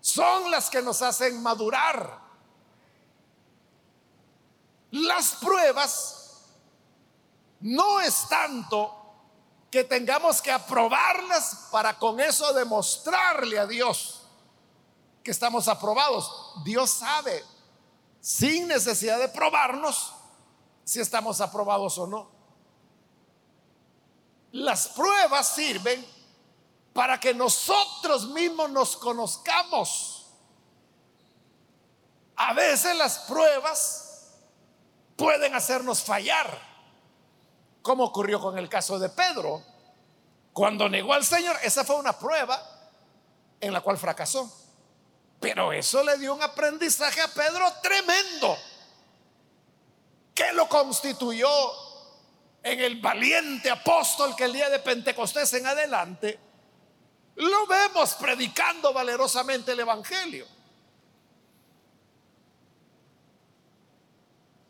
Son 0.00 0.50
las 0.50 0.70
que 0.70 0.80
nos 0.80 1.02
hacen 1.02 1.40
madurar. 1.42 2.18
Las 4.90 5.32
pruebas 5.32 6.46
no 7.60 8.00
es 8.00 8.26
tanto 8.28 8.98
que 9.70 9.84
tengamos 9.84 10.40
que 10.40 10.52
aprobarlas 10.52 11.68
para 11.70 11.98
con 11.98 12.18
eso 12.18 12.52
demostrarle 12.54 13.58
a 13.58 13.66
Dios 13.66 14.26
que 15.22 15.30
estamos 15.30 15.68
aprobados. 15.68 16.54
Dios 16.64 16.90
sabe, 16.90 17.44
sin 18.20 18.68
necesidad 18.68 19.18
de 19.18 19.28
probarnos, 19.28 20.14
si 20.84 21.00
estamos 21.00 21.40
aprobados 21.40 21.98
o 21.98 22.06
no. 22.06 22.30
Las 24.52 24.88
pruebas 24.88 25.48
sirven 25.48 26.04
para 26.92 27.18
que 27.18 27.34
nosotros 27.34 28.28
mismos 28.28 28.70
nos 28.70 28.96
conozcamos. 28.96 30.26
A 32.36 32.52
veces 32.52 32.96
las 32.96 33.20
pruebas 33.20 34.32
pueden 35.16 35.54
hacernos 35.54 36.02
fallar, 36.02 36.58
como 37.80 38.04
ocurrió 38.04 38.40
con 38.40 38.58
el 38.58 38.68
caso 38.68 38.98
de 38.98 39.08
Pedro. 39.08 39.62
Cuando 40.52 40.88
negó 40.88 41.14
al 41.14 41.24
Señor, 41.24 41.56
esa 41.62 41.84
fue 41.84 41.96
una 41.96 42.18
prueba 42.18 42.60
en 43.60 43.72
la 43.72 43.80
cual 43.80 43.96
fracasó. 43.96 44.50
Pero 45.40 45.72
eso 45.72 46.02
le 46.04 46.18
dio 46.18 46.34
un 46.34 46.42
aprendizaje 46.42 47.20
a 47.20 47.28
Pedro 47.28 47.72
tremendo 47.82 48.56
que 50.34 50.52
lo 50.52 50.68
constituyó 50.68 51.48
en 52.62 52.80
el 52.80 53.00
valiente 53.00 53.70
apóstol 53.70 54.36
que 54.36 54.44
el 54.44 54.52
día 54.52 54.70
de 54.70 54.78
Pentecostés 54.78 55.52
en 55.54 55.66
adelante, 55.66 56.38
lo 57.36 57.66
vemos 57.66 58.14
predicando 58.14 58.92
valerosamente 58.92 59.72
el 59.72 59.80
Evangelio. 59.80 60.46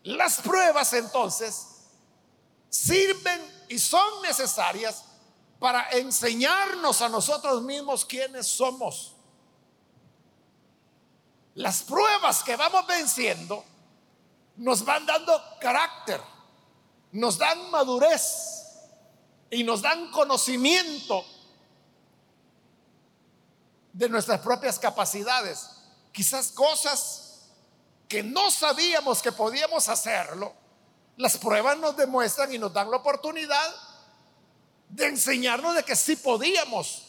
Las 0.04 0.40
pruebas 0.40 0.92
entonces 0.94 1.66
sirven 2.68 3.66
y 3.68 3.78
son 3.78 4.22
necesarias 4.22 5.04
para 5.58 5.90
enseñarnos 5.90 7.02
a 7.02 7.08
nosotros 7.08 7.62
mismos 7.62 8.04
quiénes 8.04 8.46
somos. 8.48 9.14
Las 11.54 11.82
pruebas 11.82 12.42
que 12.42 12.56
vamos 12.56 12.86
venciendo 12.86 13.64
nos 14.56 14.84
van 14.84 15.06
dando 15.06 15.40
carácter, 15.60 16.20
nos 17.12 17.38
dan 17.38 17.70
madurez 17.70 18.62
y 19.50 19.64
nos 19.64 19.82
dan 19.82 20.10
conocimiento 20.10 21.24
de 23.92 24.08
nuestras 24.08 24.40
propias 24.40 24.78
capacidades. 24.78 25.68
Quizás 26.12 26.52
cosas 26.52 27.48
que 28.08 28.22
no 28.22 28.50
sabíamos 28.50 29.22
que 29.22 29.32
podíamos 29.32 29.88
hacerlo, 29.88 30.54
las 31.16 31.36
pruebas 31.38 31.78
nos 31.78 31.96
demuestran 31.96 32.52
y 32.54 32.58
nos 32.58 32.72
dan 32.72 32.90
la 32.90 32.98
oportunidad 32.98 33.74
de 34.88 35.06
enseñarnos 35.06 35.74
de 35.74 35.82
que 35.84 35.96
sí 35.96 36.16
podíamos 36.16 37.02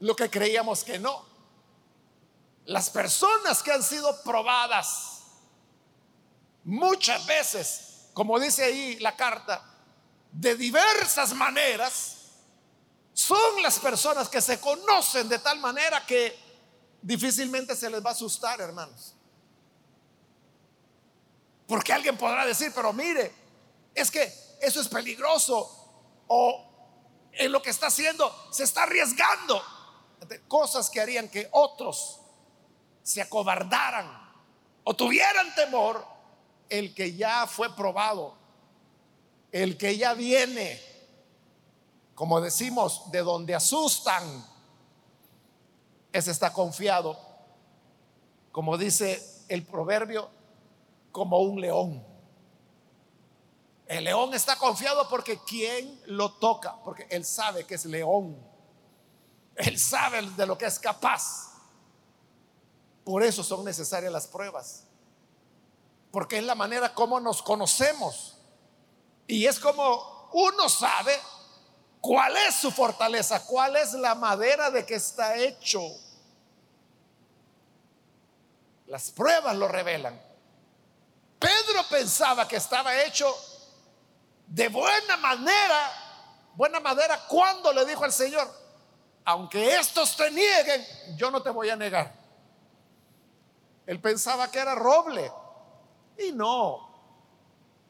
lo 0.00 0.16
que 0.16 0.30
creíamos 0.30 0.82
que 0.82 0.98
no. 0.98 1.24
Las 2.64 2.90
personas 2.90 3.62
que 3.62 3.72
han 3.72 3.82
sido 3.82 4.22
probadas 4.22 5.09
muchas 6.70 7.26
veces, 7.26 8.08
como 8.14 8.38
dice 8.38 8.64
ahí 8.64 8.98
la 9.00 9.16
carta, 9.16 9.62
de 10.30 10.54
diversas 10.54 11.34
maneras, 11.34 12.16
son 13.12 13.62
las 13.62 13.78
personas 13.80 14.28
que 14.28 14.40
se 14.40 14.60
conocen 14.60 15.28
de 15.28 15.40
tal 15.40 15.58
manera 15.58 16.06
que 16.06 16.38
difícilmente 17.02 17.74
se 17.74 17.90
les 17.90 18.04
va 18.04 18.10
a 18.10 18.12
asustar, 18.12 18.60
hermanos. 18.60 19.14
Porque 21.66 21.92
alguien 21.92 22.16
podrá 22.16 22.46
decir, 22.46 22.72
pero 22.74 22.92
mire, 22.92 23.32
es 23.94 24.10
que 24.10 24.32
eso 24.60 24.80
es 24.80 24.88
peligroso 24.88 25.76
o 26.28 26.66
en 27.32 27.50
lo 27.50 27.60
que 27.60 27.70
está 27.70 27.88
haciendo 27.88 28.48
se 28.52 28.62
está 28.62 28.84
arriesgando. 28.84 29.60
Cosas 30.46 30.88
que 30.88 31.00
harían 31.00 31.28
que 31.28 31.48
otros 31.50 32.20
se 33.02 33.20
acobardaran 33.20 34.30
o 34.84 34.94
tuvieran 34.94 35.52
temor 35.54 36.19
el 36.70 36.94
que 36.94 37.14
ya 37.14 37.46
fue 37.46 37.74
probado, 37.74 38.34
el 39.52 39.76
que 39.76 39.96
ya 39.96 40.14
viene, 40.14 40.80
como 42.14 42.40
decimos, 42.40 43.10
de 43.10 43.18
donde 43.18 43.54
asustan, 43.54 44.46
ese 46.12 46.30
está 46.30 46.52
confiado, 46.52 47.18
como 48.52 48.78
dice 48.78 49.44
el 49.48 49.66
proverbio, 49.66 50.30
como 51.12 51.40
un 51.40 51.60
león. 51.60 52.06
El 53.86 54.04
león 54.04 54.32
está 54.34 54.56
confiado 54.56 55.08
porque 55.08 55.40
quien 55.40 56.00
lo 56.06 56.34
toca, 56.34 56.80
porque 56.84 57.08
él 57.10 57.24
sabe 57.24 57.66
que 57.66 57.74
es 57.74 57.84
león, 57.84 58.36
él 59.56 59.78
sabe 59.78 60.22
de 60.22 60.46
lo 60.46 60.56
que 60.56 60.66
es 60.66 60.78
capaz. 60.78 61.50
Por 63.04 63.24
eso 63.24 63.42
son 63.42 63.64
necesarias 63.64 64.12
las 64.12 64.28
pruebas 64.28 64.86
porque 66.10 66.38
es 66.38 66.44
la 66.44 66.54
manera 66.54 66.94
como 66.94 67.20
nos 67.20 67.42
conocemos. 67.42 68.36
Y 69.26 69.46
es 69.46 69.58
como 69.58 70.28
uno 70.32 70.68
sabe 70.68 71.18
cuál 72.00 72.36
es 72.48 72.56
su 72.56 72.70
fortaleza, 72.70 73.44
cuál 73.46 73.76
es 73.76 73.92
la 73.94 74.14
madera 74.14 74.70
de 74.70 74.84
que 74.84 74.96
está 74.96 75.36
hecho. 75.36 75.80
Las 78.86 79.10
pruebas 79.10 79.54
lo 79.56 79.68
revelan. 79.68 80.20
Pedro 81.38 81.84
pensaba 81.88 82.46
que 82.46 82.56
estaba 82.56 83.02
hecho 83.02 83.32
de 84.46 84.68
buena 84.68 85.16
manera, 85.16 85.92
buena 86.54 86.80
madera, 86.80 87.24
cuando 87.28 87.72
le 87.72 87.84
dijo 87.84 88.04
al 88.04 88.12
Señor, 88.12 88.52
aunque 89.24 89.76
estos 89.76 90.16
te 90.16 90.30
nieguen, 90.30 90.84
yo 91.16 91.30
no 91.30 91.40
te 91.40 91.50
voy 91.50 91.70
a 91.70 91.76
negar. 91.76 92.12
Él 93.86 94.00
pensaba 94.00 94.50
que 94.50 94.58
era 94.58 94.74
roble 94.74 95.32
y 96.20 96.32
no, 96.32 96.88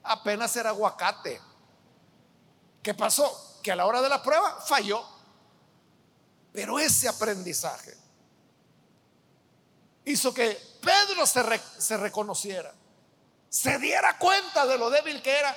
apenas 0.03 0.55
era 0.57 0.71
aguacate. 0.71 1.41
¿Qué 2.83 2.95
pasó? 2.95 3.59
Que 3.63 3.73
a 3.73 3.77
la 3.77 3.87
hora 3.87 4.01
de 4.01 4.09
la 4.09 4.23
prueba 4.23 4.61
falló. 4.61 5.05
Pero 6.53 6.79
ese 6.79 7.09
aprendizaje 7.09 7.97
hizo 10.05 10.35
que 10.35 10.59
Pedro 10.81 11.27
se, 11.27 11.43
se 11.79 11.97
reconociera, 11.97 12.75
se 13.49 13.79
diera 13.79 14.19
cuenta 14.19 14.67
de 14.67 14.79
lo 14.79 14.91
débil 14.91 15.23
que 15.23 15.39
era. 15.39 15.57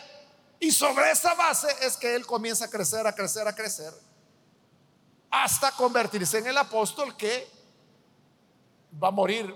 Y 0.60 0.72
sobre 0.72 1.12
esa 1.12 1.34
base 1.34 1.68
es 1.82 1.98
que 1.98 2.16
él 2.16 2.26
comienza 2.26 2.66
a 2.66 2.70
crecer, 2.70 3.06
a 3.08 3.14
crecer, 3.14 3.48
a 3.48 3.56
crecer, 3.56 3.94
hasta 5.30 5.72
convertirse 5.72 6.38
en 6.38 6.48
el 6.48 6.58
apóstol 6.58 7.18
que 7.18 7.50
va 9.02 9.08
a 9.08 9.12
morir 9.12 9.54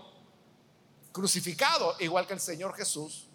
crucificado, 1.18 1.96
igual 2.00 2.28
que 2.28 2.34
el 2.34 2.40
Señor 2.40 2.76
Jesús, 2.76 3.28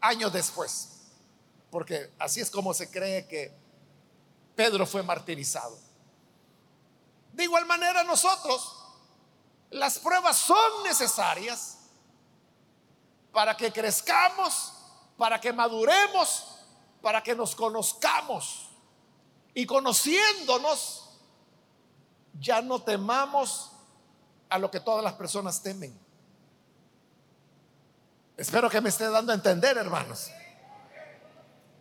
años 0.00 0.32
después. 0.32 1.02
Porque 1.70 2.10
así 2.18 2.40
es 2.40 2.50
como 2.50 2.72
se 2.72 2.90
cree 2.90 3.26
que 3.26 3.54
Pedro 4.56 4.86
fue 4.86 5.02
martirizado. 5.02 5.78
De 7.34 7.44
igual 7.44 7.66
manera 7.66 8.02
nosotros 8.02 8.82
las 9.70 9.98
pruebas 9.98 10.38
son 10.38 10.82
necesarias 10.84 11.80
para 13.30 13.54
que 13.54 13.70
crezcamos, 13.70 14.72
para 15.18 15.38
que 15.38 15.52
maduremos, 15.52 16.46
para 17.02 17.22
que 17.22 17.34
nos 17.34 17.54
conozcamos. 17.54 18.70
Y 19.52 19.66
conociéndonos, 19.66 21.10
ya 22.40 22.62
no 22.62 22.80
temamos 22.80 23.72
a 24.48 24.58
lo 24.58 24.70
que 24.70 24.80
todas 24.80 25.04
las 25.04 25.12
personas 25.12 25.62
temen. 25.62 26.07
Espero 28.38 28.70
que 28.70 28.80
me 28.80 28.88
esté 28.88 29.10
dando 29.10 29.32
a 29.32 29.34
entender, 29.34 29.76
hermanos. 29.76 30.30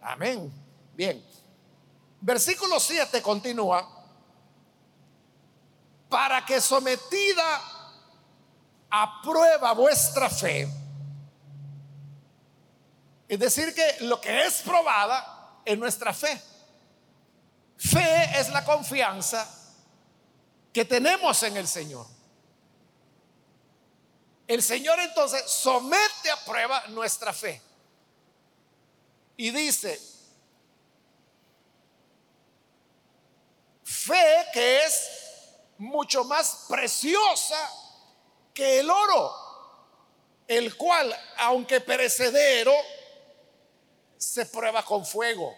Amén. 0.02 0.52
Bien. 0.96 1.24
Versículo 2.20 2.80
7 2.80 3.22
continúa. 3.22 3.88
Para 6.10 6.44
que 6.44 6.60
sometida 6.60 7.62
a 8.90 9.22
prueba 9.22 9.72
vuestra 9.74 10.32
fe. 10.32 10.68
Es 13.28 13.38
decir, 13.38 13.76
que 13.76 14.06
lo 14.06 14.20
que 14.20 14.48
es 14.48 14.64
probada 14.64 15.60
es 15.64 15.78
nuestra 15.78 16.12
fe. 16.12 16.42
Fe 17.78 18.40
es 18.40 18.50
la 18.50 18.66
confianza 18.66 19.48
que 20.74 20.86
tenemos 20.86 21.44
en 21.44 21.56
el 21.56 21.68
Señor. 21.68 22.17
El 24.48 24.64
Señor 24.64 25.00
entonces 25.00 25.44
somete 25.50 26.32
a 26.32 26.46
prueba 26.46 26.88
nuestra 26.88 27.34
fe. 27.34 27.62
Y 29.36 29.52
dice, 29.52 30.00
fe 33.84 34.46
que 34.54 34.84
es 34.84 35.10
mucho 35.78 36.24
más 36.24 36.66
preciosa 36.70 37.72
que 38.54 38.80
el 38.80 38.90
oro, 38.90 39.36
el 40.48 40.76
cual, 40.78 41.16
aunque 41.38 41.82
perecedero, 41.82 42.74
se 44.18 44.46
prueba 44.46 44.84
con 44.84 45.06
fuego. 45.06 45.56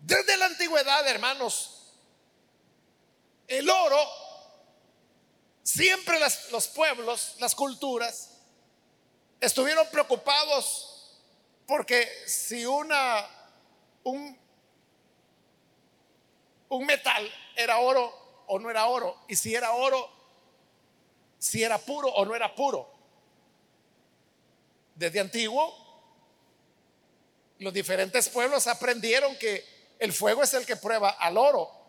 Desde 0.00 0.36
la 0.38 0.46
antigüedad, 0.46 1.06
hermanos, 1.06 1.92
el 3.46 3.68
oro, 3.68 4.02
siempre 5.72 6.18
los 6.50 6.68
pueblos, 6.68 7.36
las 7.38 7.54
culturas, 7.54 8.30
estuvieron 9.40 9.86
preocupados 9.90 11.16
porque 11.66 12.08
si 12.26 12.66
una, 12.66 13.24
un, 14.02 14.36
un 16.68 16.86
metal 16.86 17.32
era 17.54 17.78
oro 17.78 18.42
o 18.48 18.58
no 18.58 18.68
era 18.68 18.86
oro, 18.86 19.16
y 19.28 19.36
si 19.36 19.54
era 19.54 19.72
oro, 19.72 20.10
si 21.38 21.62
era 21.62 21.78
puro 21.78 22.08
o 22.08 22.24
no 22.24 22.34
era 22.34 22.52
puro. 22.52 22.92
Desde 24.96 25.20
antiguo, 25.20 25.72
los 27.60 27.72
diferentes 27.72 28.28
pueblos 28.28 28.66
aprendieron 28.66 29.36
que 29.36 29.64
el 30.00 30.12
fuego 30.12 30.42
es 30.42 30.52
el 30.54 30.66
que 30.66 30.74
prueba 30.74 31.10
al 31.10 31.36
oro. 31.38 31.79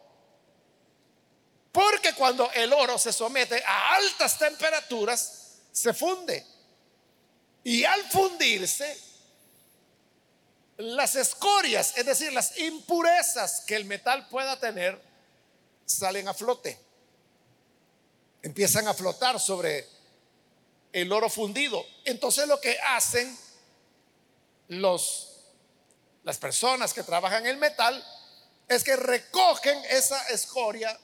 Porque 1.72 2.14
cuando 2.14 2.52
el 2.52 2.74
oro 2.74 2.98
se 2.98 3.14
somete 3.14 3.64
a 3.66 3.96
altas 3.96 4.38
temperaturas, 4.38 5.60
se 5.72 5.94
funde. 5.94 6.46
Y 7.64 7.84
al 7.84 8.04
fundirse, 8.10 9.00
las 10.78 11.16
escorias, 11.16 11.98
es 11.98 12.06
decir, 12.06 12.34
las 12.34 12.58
impurezas 12.58 13.62
que 13.62 13.76
el 13.76 13.86
metal 13.86 14.28
pueda 14.28 14.60
tener, 14.60 15.02
salen 15.86 16.28
a 16.28 16.34
flote 16.34 16.78
empiezan 18.42 18.88
a 18.88 18.94
flotar 18.94 19.40
sobre 19.40 19.88
el 20.92 21.12
oro 21.12 21.30
fundido. 21.30 21.86
Entonces 22.06 22.48
lo 22.48 22.60
que 22.60 22.78
hacen 22.80 23.38
los 24.68 25.28
las 26.24 26.38
personas 26.38 26.94
que 26.94 27.02
trabajan 27.02 27.48
el 27.48 27.58
metal 27.58 28.06
es 28.68 28.84
que 28.84 28.96
recogen 28.96 29.76
esa 29.90 30.22
escoria 30.28 30.98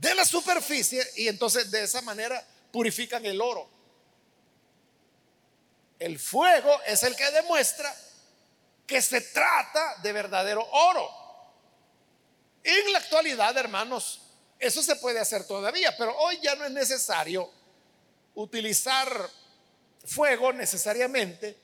de 0.00 0.14
la 0.14 0.24
superficie 0.24 1.06
y 1.16 1.28
entonces 1.28 1.70
de 1.70 1.84
esa 1.84 2.02
manera 2.02 2.44
purifican 2.72 3.24
el 3.24 3.40
oro. 3.40 3.68
El 5.98 6.18
fuego 6.18 6.80
es 6.86 7.02
el 7.02 7.14
que 7.16 7.30
demuestra 7.30 7.94
que 8.86 9.00
se 9.00 9.20
trata 9.20 9.96
de 10.02 10.12
verdadero 10.12 10.66
oro. 10.70 11.08
En 12.62 12.92
la 12.92 12.98
actualidad, 12.98 13.56
hermanos, 13.56 14.20
eso 14.58 14.82
se 14.82 14.96
puede 14.96 15.20
hacer 15.20 15.46
todavía, 15.46 15.94
pero 15.96 16.16
hoy 16.18 16.38
ya 16.42 16.54
no 16.54 16.64
es 16.64 16.70
necesario 16.70 17.50
utilizar 18.34 19.30
fuego 20.04 20.52
necesariamente, 20.52 21.56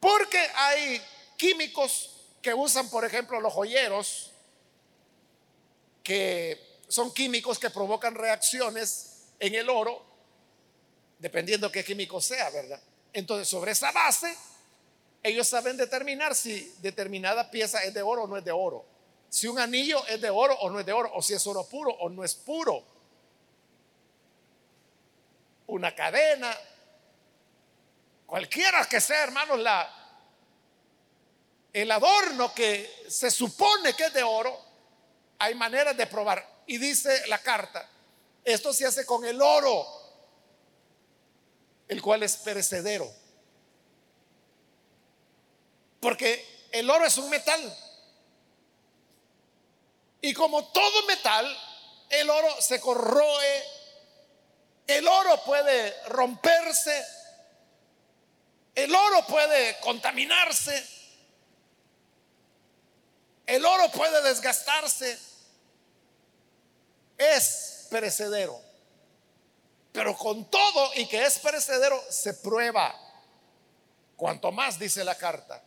porque 0.00 0.38
hay 0.54 1.02
químicos 1.36 2.10
que 2.40 2.54
usan, 2.54 2.88
por 2.90 3.04
ejemplo, 3.04 3.40
los 3.40 3.52
joyeros, 3.52 4.30
que 6.02 6.63
son 6.88 7.12
químicos 7.12 7.58
que 7.58 7.70
provocan 7.70 8.14
reacciones 8.14 9.26
en 9.38 9.54
el 9.54 9.68
oro, 9.68 10.04
dependiendo 11.18 11.70
qué 11.70 11.84
químico 11.84 12.20
sea, 12.20 12.50
¿verdad? 12.50 12.80
Entonces, 13.12 13.48
sobre 13.48 13.72
esa 13.72 13.92
base, 13.92 14.34
ellos 15.22 15.48
saben 15.48 15.76
determinar 15.76 16.34
si 16.34 16.74
determinada 16.80 17.50
pieza 17.50 17.82
es 17.84 17.94
de 17.94 18.02
oro 18.02 18.24
o 18.24 18.26
no 18.26 18.36
es 18.36 18.44
de 18.44 18.52
oro 18.52 18.84
si 19.34 19.48
un 19.48 19.58
anillo 19.58 20.06
es 20.06 20.20
de 20.20 20.30
oro 20.30 20.54
o 20.60 20.70
no 20.70 20.78
es 20.78 20.86
de 20.86 20.92
oro, 20.92 21.10
o 21.12 21.20
si 21.20 21.34
es 21.34 21.44
oro 21.48 21.64
puro 21.64 21.90
o 21.90 22.08
no 22.08 22.22
es 22.22 22.36
puro. 22.36 22.84
Una 25.66 25.92
cadena, 25.92 26.56
cualquiera 28.26 28.88
que 28.88 29.00
sea, 29.00 29.24
hermanos, 29.24 29.58
la, 29.58 29.92
el 31.72 31.90
adorno 31.90 32.54
que 32.54 32.88
se 33.08 33.28
supone 33.28 33.94
que 33.94 34.04
es 34.04 34.14
de 34.14 34.22
oro, 34.22 34.56
hay 35.40 35.56
maneras 35.56 35.96
de 35.96 36.06
probar. 36.06 36.53
Y 36.66 36.78
dice 36.78 37.26
la 37.28 37.38
carta, 37.38 37.88
esto 38.44 38.72
se 38.72 38.86
hace 38.86 39.04
con 39.04 39.24
el 39.24 39.40
oro, 39.40 39.86
el 41.88 42.00
cual 42.00 42.22
es 42.22 42.36
perecedero. 42.38 43.10
Porque 46.00 46.68
el 46.72 46.88
oro 46.88 47.06
es 47.06 47.16
un 47.18 47.30
metal 47.30 47.78
y 50.24 50.32
como 50.32 50.64
todo 50.68 51.02
metal, 51.06 51.46
el 52.08 52.30
oro 52.30 52.58
se 52.58 52.80
corroe, 52.80 53.62
el 54.86 55.06
oro 55.06 55.44
puede 55.44 55.94
romperse, 56.08 57.06
el 58.74 58.94
oro 58.94 59.26
puede 59.26 59.78
contaminarse, 59.80 60.82
el 63.44 63.66
oro 63.66 63.90
puede 63.90 64.22
desgastarse, 64.22 65.18
es 67.18 67.86
perecedero. 67.90 68.60
Pero 69.92 70.16
con 70.16 70.50
todo 70.50 70.90
y 70.96 71.06
que 71.06 71.24
es 71.24 71.38
perecedero, 71.38 72.02
se 72.10 72.34
prueba. 72.34 72.94
Cuanto 74.16 74.50
más 74.50 74.78
dice 74.78 75.04
la 75.04 75.16
carta, 75.16 75.62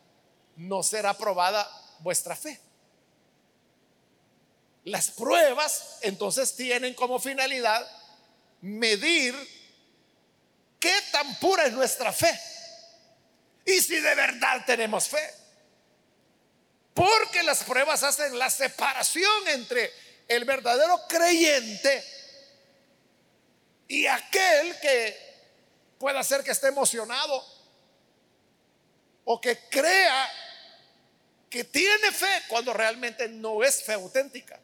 no 0.58 0.84
será 0.84 1.14
probada 1.18 1.70
vuestra 2.00 2.36
fe. 2.36 2.60
Las 4.84 5.12
pruebas 5.12 6.00
entonces 6.02 6.56
tienen 6.56 6.94
como 6.94 7.20
finalidad 7.20 7.86
medir 8.62 9.36
qué 10.80 10.94
tan 11.12 11.36
pura 11.40 11.66
es 11.66 11.74
nuestra 11.74 12.12
fe. 12.12 12.38
Y 13.66 13.82
si 13.82 14.00
de 14.00 14.16
verdad 14.16 14.64
tenemos 14.66 15.08
fe. 15.10 15.34
Porque 16.94 17.44
las 17.44 17.64
pruebas 17.64 18.02
hacen 18.04 18.40
la 18.40 18.50
separación 18.50 19.48
entre 19.50 19.92
el 20.28 20.46
verdadero 20.46 21.02
creyente 21.08 22.04
y 23.88 24.06
aquel 24.06 24.80
que 24.80 25.28
pueda 25.98 26.24
ser 26.24 26.44
que 26.44 26.52
esté 26.52 26.68
emocionado 26.68 27.44
o 29.26 29.40
que 29.40 29.58
crea 29.70 30.30
que 31.50 31.64
tiene 31.64 32.12
fe 32.12 32.44
cuando 32.48 32.74
realmente 32.74 33.28
no 33.30 33.64
es 33.64 33.84
fe 33.84 33.94
auténtica. 33.94 34.60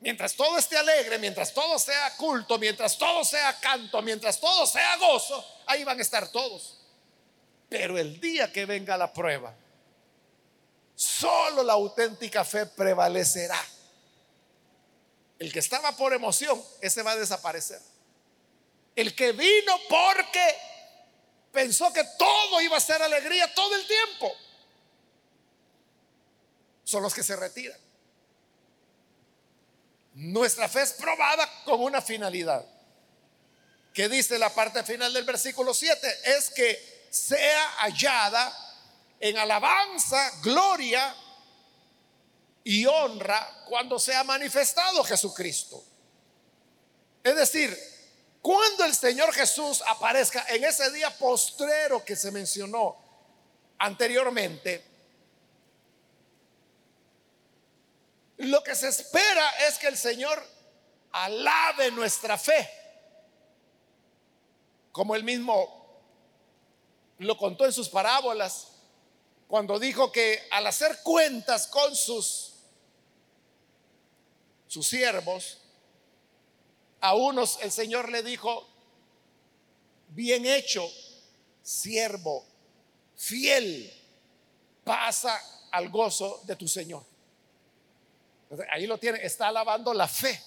Mientras 0.00 0.34
todo 0.34 0.58
esté 0.58 0.76
alegre, 0.76 1.18
mientras 1.18 1.52
todo 1.54 1.78
sea 1.78 2.14
culto, 2.16 2.58
mientras 2.58 2.98
todo 2.98 3.24
sea 3.24 3.58
canto, 3.58 4.02
mientras 4.02 4.38
todo 4.38 4.66
sea 4.66 4.96
gozo, 4.96 5.44
ahí 5.66 5.84
van 5.84 5.98
a 5.98 6.02
estar 6.02 6.28
todos. 6.28 6.78
Pero 7.68 7.98
el 7.98 8.20
día 8.20 8.52
que 8.52 8.66
venga 8.66 8.96
la 8.96 9.12
prueba, 9.12 9.54
solo 10.94 11.62
la 11.62 11.72
auténtica 11.72 12.44
fe 12.44 12.66
prevalecerá. 12.66 13.58
El 15.38 15.52
que 15.52 15.58
estaba 15.58 15.92
por 15.96 16.12
emoción, 16.14 16.62
ese 16.80 17.02
va 17.02 17.12
a 17.12 17.16
desaparecer. 17.16 17.80
El 18.94 19.14
que 19.14 19.32
vino 19.32 19.78
porque 19.88 20.56
pensó 21.52 21.92
que 21.92 22.04
todo 22.18 22.60
iba 22.60 22.76
a 22.76 22.80
ser 22.80 23.02
alegría 23.02 23.52
todo 23.54 23.74
el 23.74 23.86
tiempo, 23.86 24.32
son 26.84 27.02
los 27.02 27.12
que 27.12 27.22
se 27.22 27.36
retiran. 27.36 27.78
Nuestra 30.14 30.68
fe 30.68 30.82
es 30.82 30.92
probada 30.94 31.46
con 31.64 31.82
una 31.82 32.00
finalidad. 32.00 32.64
Que 33.92 34.08
dice 34.08 34.38
la 34.38 34.54
parte 34.54 34.82
final 34.82 35.12
del 35.12 35.24
versículo 35.24 35.74
7? 35.74 36.20
Es 36.36 36.50
que 36.50 37.06
sea 37.10 37.70
hallada 37.78 38.52
en 39.20 39.36
alabanza, 39.36 40.30
gloria 40.42 41.14
y 42.68 42.84
honra 42.84 43.64
cuando 43.68 43.96
sea 43.96 44.24
manifestado 44.24 45.04
Jesucristo. 45.04 45.84
Es 47.22 47.36
decir, 47.36 47.78
cuando 48.42 48.84
el 48.84 48.94
Señor 48.94 49.32
Jesús 49.32 49.82
aparezca 49.86 50.44
en 50.48 50.64
ese 50.64 50.90
día 50.90 51.16
postrero 51.16 52.04
que 52.04 52.16
se 52.16 52.32
mencionó 52.32 52.96
anteriormente, 53.78 54.84
Lo 58.38 58.62
que 58.62 58.74
se 58.74 58.88
espera 58.88 59.48
es 59.66 59.78
que 59.78 59.88
el 59.88 59.96
Señor 59.96 60.42
alabe 61.12 61.90
nuestra 61.90 62.36
fe, 62.36 62.68
como 64.92 65.14
él 65.14 65.24
mismo 65.24 66.02
lo 67.18 67.38
contó 67.38 67.64
en 67.64 67.72
sus 67.72 67.88
parábolas, 67.88 68.72
cuando 69.48 69.78
dijo 69.78 70.12
que 70.12 70.46
al 70.50 70.66
hacer 70.66 70.98
cuentas 71.02 71.66
con 71.66 71.96
sus 71.96 72.55
siervos, 74.82 75.58
a 77.00 77.14
unos 77.14 77.58
el 77.62 77.70
Señor 77.70 78.10
le 78.10 78.22
dijo, 78.22 78.66
bien 80.08 80.46
hecho, 80.46 80.90
siervo, 81.62 82.46
fiel, 83.16 83.92
pasa 84.84 85.40
al 85.72 85.88
gozo 85.88 86.42
de 86.44 86.56
tu 86.56 86.68
Señor. 86.68 87.04
Ahí 88.70 88.86
lo 88.86 88.98
tiene, 88.98 89.18
está 89.24 89.48
alabando 89.48 89.92
la 89.92 90.06
fe. 90.06 90.40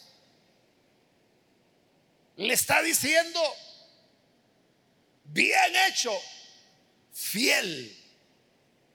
Le 2.38 2.54
está 2.54 2.82
diciendo, 2.82 3.42
bien 5.26 5.76
hecho, 5.88 6.12
fiel. 7.12 7.96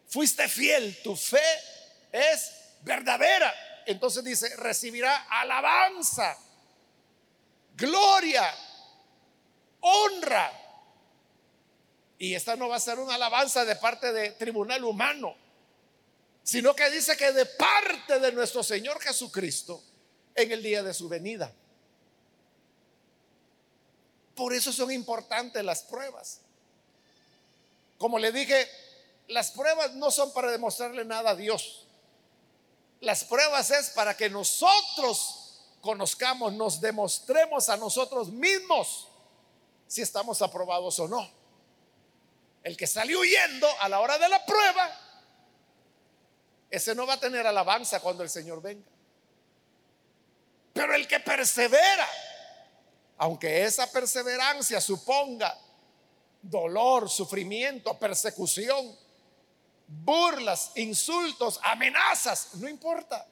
Fuiste 0.07 0.49
fiel, 0.49 1.03
tu 1.03 1.15
fe 1.15 1.43
es 2.11 2.51
verdadera. 2.83 3.53
Entonces 3.87 4.25
dice, 4.25 4.55
recibirá 4.57 5.27
alabanza, 5.29 6.37
gloria, 7.77 8.55
honra. 9.81 10.53
Y 12.19 12.35
esta 12.35 12.57
no 12.57 12.69
va 12.69 12.77
a 12.77 12.81
ser 12.81 12.99
una 12.99 13.17
alabanza 13.17 13.65
de 13.65 13.77
parte 13.77 14.13
de 14.13 14.31
tribunal 14.33 14.85
humano 14.85 15.37
sino 16.45 16.77
que 16.77 16.89
dice 16.91 17.17
que 17.17 17.33
de 17.33 17.47
parte 17.47 18.21
de 18.21 18.31
nuestro 18.31 18.63
Señor 18.63 19.01
Jesucristo 19.01 19.83
en 20.35 20.53
el 20.53 20.63
día 20.63 20.83
de 20.83 20.93
su 20.93 21.09
venida. 21.09 21.51
Por 24.37 24.53
eso 24.53 24.71
son 24.71 24.93
importantes 24.93 25.65
las 25.65 25.83
pruebas. 25.83 26.41
Como 27.97 28.19
le 28.19 28.31
dije, 28.31 28.69
las 29.29 29.53
pruebas 29.53 29.95
no 29.95 30.11
son 30.11 30.35
para 30.35 30.51
demostrarle 30.51 31.07
nada 31.07 31.31
a 31.31 31.35
Dios. 31.35 31.84
Las 33.05 33.25
pruebas 33.25 33.71
es 33.71 33.91
para 33.91 34.17
que 34.17 34.31
nosotros 34.31 35.61
conozcamos, 35.81 36.53
nos 36.55 36.81
demostremos 36.81 37.69
a 37.69 37.77
nosotros 37.77 38.29
mismos 38.31 39.09
si 39.87 40.03
estamos 40.03 40.41
aprobados 40.43 40.99
o 40.99 41.09
no. 41.09 41.29
El 42.63 42.77
que 42.77 42.87
salió 42.87 43.21
huyendo 43.21 43.69
a 43.81 43.89
la 43.89 44.01
hora 44.01 44.19
de 44.19 44.29
la 44.29 44.45
prueba 44.45 45.05
ese 46.75 46.93
no 46.97 47.07
va 47.07 47.15
a 47.15 47.21
tener 47.21 47.47
alabanza 47.47 48.01
cuando 48.01 48.25
el 48.25 48.29
Señor 48.29 48.61
venga. 48.61 48.91
Pero 50.73 50.93
el 50.93 51.07
que 51.07 51.21
persevera, 51.21 52.09
aunque 53.19 53.63
esa 53.63 53.89
perseverancia 53.93 54.81
suponga 54.81 55.57
dolor, 56.43 57.09
sufrimiento, 57.09 57.97
persecución, 57.97 58.99
burlas, 59.87 60.73
insultos, 60.77 61.61
amenazas, 61.63 62.55
no 62.55 62.69
importa. 62.69 63.27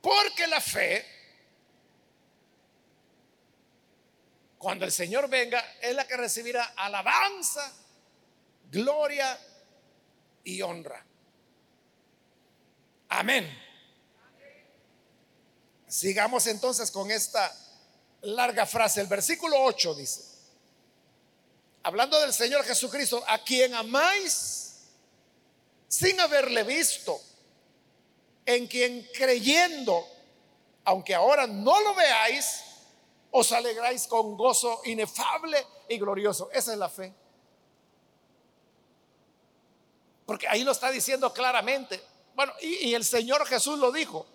Porque 0.00 0.46
la 0.46 0.60
fe, 0.60 1.04
cuando 4.58 4.84
el 4.84 4.92
Señor 4.92 5.28
venga, 5.28 5.64
es 5.80 5.94
la 5.94 6.06
que 6.06 6.16
recibirá 6.16 6.64
alabanza, 6.76 7.72
gloria 8.70 9.38
y 10.44 10.62
honra. 10.62 11.04
Amén. 13.08 13.62
Sigamos 15.88 16.46
entonces 16.46 16.90
con 16.90 17.10
esta 17.10 17.52
larga 18.22 18.66
frase. 18.66 19.00
El 19.00 19.06
versículo 19.06 19.60
8 19.62 19.94
dice, 19.94 20.35
hablando 21.86 22.20
del 22.20 22.32
Señor 22.32 22.64
Jesucristo, 22.64 23.22
a 23.28 23.38
quien 23.38 23.72
amáis 23.72 24.88
sin 25.86 26.18
haberle 26.18 26.64
visto, 26.64 27.20
en 28.44 28.66
quien 28.66 29.08
creyendo, 29.16 30.04
aunque 30.84 31.14
ahora 31.14 31.46
no 31.46 31.80
lo 31.80 31.94
veáis, 31.94 32.60
os 33.30 33.52
alegráis 33.52 34.08
con 34.08 34.36
gozo 34.36 34.80
inefable 34.84 35.64
y 35.88 35.96
glorioso. 35.96 36.50
Esa 36.52 36.72
es 36.72 36.78
la 36.78 36.88
fe. 36.88 37.14
Porque 40.26 40.48
ahí 40.48 40.64
lo 40.64 40.72
está 40.72 40.90
diciendo 40.90 41.32
claramente. 41.32 42.02
Bueno, 42.34 42.52
y, 42.62 42.94
el 42.94 43.04
Señor 43.04 43.46
Jesús 43.46 43.78
lo 43.78 43.92
dijo. 43.92 44.26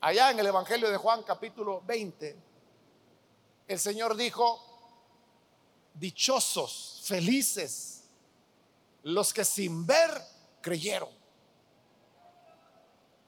Allá 0.00 0.30
en 0.30 0.38
el 0.38 0.46
Evangelio 0.46 0.90
de 0.90 0.96
Juan 0.96 1.24
capítulo 1.24 1.82
20, 1.82 2.36
el 3.68 3.78
Señor 3.78 4.16
dijo, 4.16 4.73
dichosos, 5.94 7.02
felices, 7.04 8.04
los 9.02 9.32
que 9.32 9.44
sin 9.44 9.86
ver 9.86 10.10
creyeron. 10.60 11.10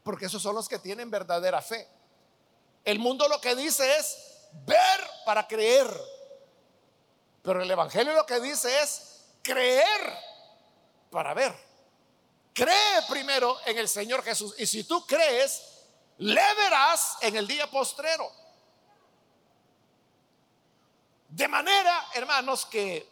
Porque 0.02 0.26
esos 0.26 0.42
son 0.42 0.54
los 0.54 0.68
que 0.68 0.78
tienen 0.78 1.10
verdadera 1.10 1.60
fe. 1.62 1.88
El 2.84 2.98
mundo 2.98 3.28
lo 3.28 3.40
que 3.40 3.56
dice 3.56 3.96
es 3.96 4.16
ver 4.64 5.00
para 5.24 5.46
creer. 5.46 5.88
Pero 7.42 7.62
el 7.62 7.70
Evangelio 7.70 8.12
lo 8.12 8.26
que 8.26 8.40
dice 8.40 8.82
es 8.82 9.24
creer 9.42 10.16
para 11.10 11.34
ver. 11.34 11.54
Cree 12.52 13.02
primero 13.08 13.58
en 13.66 13.78
el 13.78 13.88
Señor 13.88 14.22
Jesús. 14.22 14.54
Y 14.58 14.66
si 14.66 14.84
tú 14.84 15.04
crees, 15.06 15.62
le 16.18 16.54
verás 16.54 17.16
en 17.20 17.36
el 17.36 17.46
día 17.46 17.70
postrero. 17.70 18.30
De 21.36 21.48
manera, 21.48 22.08
hermanos, 22.14 22.64
que 22.64 23.06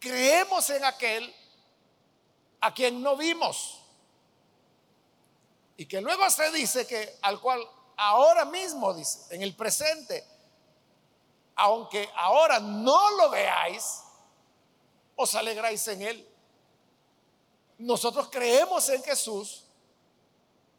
creemos 0.00 0.68
en 0.70 0.84
aquel 0.84 1.32
a 2.60 2.74
quien 2.74 3.00
no 3.00 3.16
vimos. 3.16 3.84
Y 5.76 5.86
que 5.86 6.00
luego 6.00 6.28
se 6.28 6.50
dice 6.50 6.88
que 6.88 7.20
al 7.22 7.40
cual 7.40 7.64
ahora 7.96 8.44
mismo 8.46 8.92
dice, 8.94 9.32
en 9.32 9.42
el 9.42 9.54
presente, 9.54 10.26
aunque 11.54 12.10
ahora 12.16 12.58
no 12.58 13.12
lo 13.12 13.30
veáis, 13.30 14.02
os 15.14 15.36
alegráis 15.36 15.86
en 15.86 16.02
Él. 16.02 16.28
Nosotros 17.78 18.28
creemos 18.28 18.88
en 18.88 19.04
Jesús, 19.04 19.66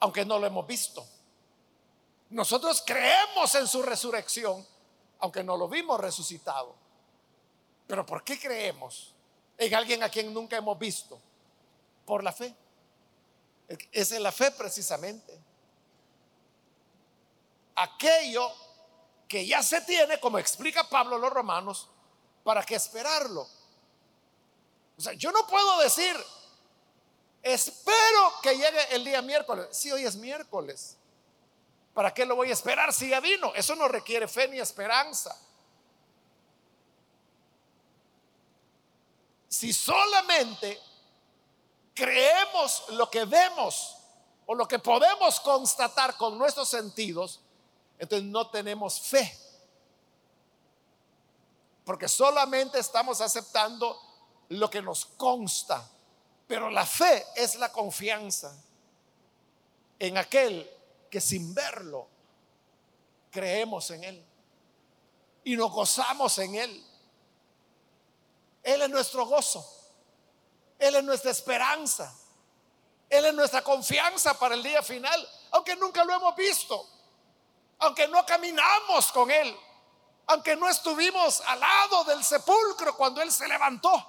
aunque 0.01 0.25
no 0.25 0.37
lo 0.37 0.47
hemos 0.47 0.67
visto. 0.67 1.07
Nosotros 2.29 2.83
creemos 2.85 3.55
en 3.55 3.67
su 3.67 3.81
resurrección, 3.81 4.65
aunque 5.19 5.43
no 5.43 5.55
lo 5.55 5.67
vimos 5.67 5.99
resucitado. 5.99 6.75
Pero 7.87 8.05
¿por 8.05 8.23
qué 8.23 8.39
creemos 8.39 9.13
en 9.57 9.73
alguien 9.73 10.03
a 10.03 10.09
quien 10.09 10.33
nunca 10.33 10.57
hemos 10.57 10.77
visto? 10.77 11.19
Por 12.05 12.23
la 12.23 12.33
fe. 12.33 12.53
Esa 13.91 14.15
es 14.15 14.21
la 14.21 14.31
fe 14.31 14.51
precisamente. 14.51 15.39
Aquello 17.75 18.51
que 19.27 19.45
ya 19.45 19.61
se 19.61 19.81
tiene, 19.81 20.19
como 20.19 20.39
explica 20.39 20.87
Pablo 20.87 21.17
los 21.17 21.31
romanos, 21.31 21.87
¿para 22.43 22.63
qué 22.63 22.75
esperarlo? 22.75 23.47
O 24.97 25.01
sea, 25.01 25.13
yo 25.13 25.31
no 25.31 25.45
puedo 25.47 25.79
decir, 25.79 26.15
espero 27.43 28.33
que 28.41 28.57
llegue 28.57 28.95
el 28.95 29.05
día 29.05 29.21
miércoles. 29.21 29.67
Si 29.71 29.91
hoy 29.91 30.05
es 30.05 30.15
miércoles, 30.15 30.97
¿para 31.97 32.13
qué 32.13 32.27
lo 32.27 32.35
voy 32.35 32.51
a 32.51 32.53
esperar 32.53 32.93
si 32.93 33.09
ya 33.09 33.19
vino? 33.19 33.55
Eso 33.55 33.75
no 33.75 33.87
requiere 33.87 34.27
fe 34.27 34.47
ni 34.47 34.59
esperanza. 34.59 35.35
Si 39.47 39.73
solamente 39.73 40.79
creemos 41.95 42.83
lo 42.89 43.09
que 43.09 43.25
vemos 43.25 43.97
o 44.45 44.53
lo 44.53 44.67
que 44.67 44.77
podemos 44.77 45.39
constatar 45.39 46.15
con 46.17 46.37
nuestros 46.37 46.69
sentidos, 46.69 47.39
entonces 47.97 48.29
no 48.29 48.47
tenemos 48.51 49.01
fe. 49.01 49.35
Porque 51.83 52.07
solamente 52.07 52.77
estamos 52.77 53.21
aceptando 53.21 53.99
lo 54.49 54.69
que 54.69 54.83
nos 54.83 55.03
consta. 55.03 55.89
Pero 56.45 56.69
la 56.69 56.85
fe 56.85 57.25
es 57.35 57.55
la 57.55 57.71
confianza 57.71 58.55
en 59.97 60.19
aquel 60.19 60.76
que 61.09 61.21
sin 61.21 61.53
verlo 61.53 62.07
creemos 63.31 63.89
en 63.91 64.03
Él 64.03 64.25
y 65.43 65.55
nos 65.55 65.71
gozamos 65.71 66.37
en 66.39 66.55
Él. 66.55 66.85
Él 68.63 68.81
es 68.81 68.89
nuestro 68.89 69.25
gozo, 69.25 69.65
Él 70.77 70.95
es 70.95 71.03
nuestra 71.03 71.31
esperanza, 71.31 72.13
Él 73.09 73.25
es 73.25 73.33
nuestra 73.33 73.61
confianza 73.61 74.37
para 74.37 74.55
el 74.55 74.63
día 74.63 74.83
final, 74.83 75.27
aunque 75.51 75.75
nunca 75.75 76.03
lo 76.03 76.13
hemos 76.13 76.35
visto 76.35 76.97
aunque 77.79 78.07
no 78.07 78.25
caminamos 78.25 79.11
con 79.11 79.29
Él, 79.29 79.55
aunque 80.27 80.55
no 80.55 80.67
estuvimos 80.67 81.41
al 81.41 81.59
lado 81.59 82.03
del 82.05 82.23
sepulcro 82.23 82.95
cuando 82.95 83.21
Él 83.21 83.31
se 83.31 83.47
levantó. 83.47 84.05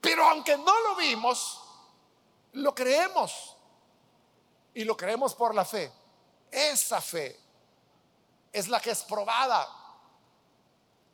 Pero 0.00 0.28
aunque 0.28 0.56
no 0.56 0.80
lo 0.82 0.96
vimos, 0.96 1.62
lo 2.52 2.74
creemos. 2.74 3.55
Y 4.76 4.84
lo 4.84 4.94
creemos 4.94 5.34
por 5.34 5.54
la 5.54 5.64
fe. 5.64 5.90
Esa 6.50 7.00
fe 7.00 7.34
es 8.52 8.68
la 8.68 8.78
que 8.78 8.90
es 8.90 9.04
probada 9.04 9.66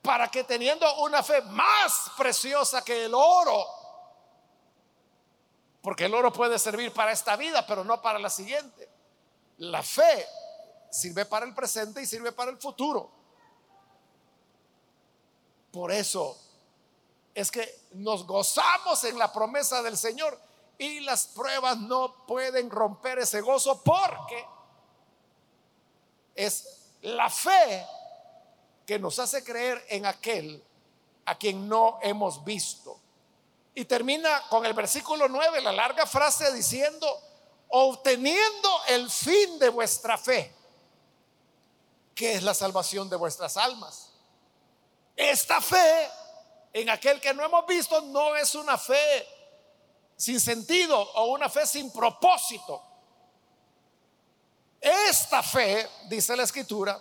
para 0.03 0.27
que 0.29 0.42
teniendo 0.42 0.85
una 1.01 1.22
fe 1.22 1.40
más 1.42 2.11
preciosa 2.16 2.83
que 2.83 3.05
el 3.05 3.14
oro, 3.14 3.64
porque 5.81 6.07
el 6.07 6.14
oro 6.14 6.33
puede 6.33 6.59
servir 6.59 6.92
para 6.92 7.12
esta 7.12 7.37
vida, 7.37 7.64
pero 7.64 7.85
no 7.85 8.03
para 8.03 8.18
la 8.18 8.31
siguiente. 8.31 8.90
La 9.59 9.81
fe 9.85 10.27
sirve 10.90 11.25
para 11.25 11.46
el 11.46 11.55
presente 11.55 12.03
y 12.03 12.07
sirve 12.07 12.33
para 12.33 12.51
el 12.51 12.59
futuro. 12.59 13.12
Por 15.70 15.92
eso 15.92 16.37
es 17.33 17.48
que 17.48 17.87
nos 17.92 18.27
gozamos 18.27 19.05
en 19.05 19.16
la 19.16 19.33
promesa 19.33 19.83
del 19.83 19.96
Señor 19.96 20.37
y 20.83 21.01
las 21.01 21.29
pruebas 21.29 21.79
no 21.79 22.27
pueden 22.27 22.68
romper 22.68 23.21
ese 23.21 23.40
gozo 23.40 23.83
porque 23.85 24.45
es 26.35 26.88
la 27.03 27.31
fe 27.31 27.87
que 28.85 28.99
nos 28.99 29.18
hace 29.21 29.45
creer 29.45 29.85
en 29.88 30.07
aquel 30.07 30.62
a 31.27 31.38
quien 31.38 31.68
no 31.68 32.01
hemos 32.03 32.45
visto. 32.45 32.99
Y 33.77 33.85
termina 33.85 34.42
con 34.49 34.66
el 34.66 34.75
versículo 34.75 35.29
9, 35.29 35.62
la 35.62 35.73
larga 35.73 36.05
frase 36.05 36.53
diciendo, 36.53 37.07
obteniendo 37.68 38.68
el 38.88 39.09
fin 39.09 39.61
de 39.61 39.68
vuestra 39.68 40.18
fe, 40.18 40.53
que 42.12 42.35
es 42.35 42.42
la 42.42 42.55
salvación 42.55 43.09
de 43.09 43.16
vuestras 43.16 43.57
almas. 43.57 44.11
Esta 45.14 45.61
fe 45.61 46.11
en 46.73 46.90
aquel 46.90 47.21
que 47.21 47.33
no 47.33 47.45
hemos 47.45 47.66
visto 47.66 48.01
no 48.03 48.35
es 48.35 48.57
una 48.57 48.77
fe 48.77 49.41
sin 50.22 50.38
sentido 50.38 50.96
o 50.96 51.32
una 51.32 51.48
fe 51.48 51.66
sin 51.66 51.90
propósito. 51.90 52.80
Esta 54.80 55.42
fe, 55.42 55.90
dice 56.08 56.37
la 56.37 56.44
escritura, 56.44 56.96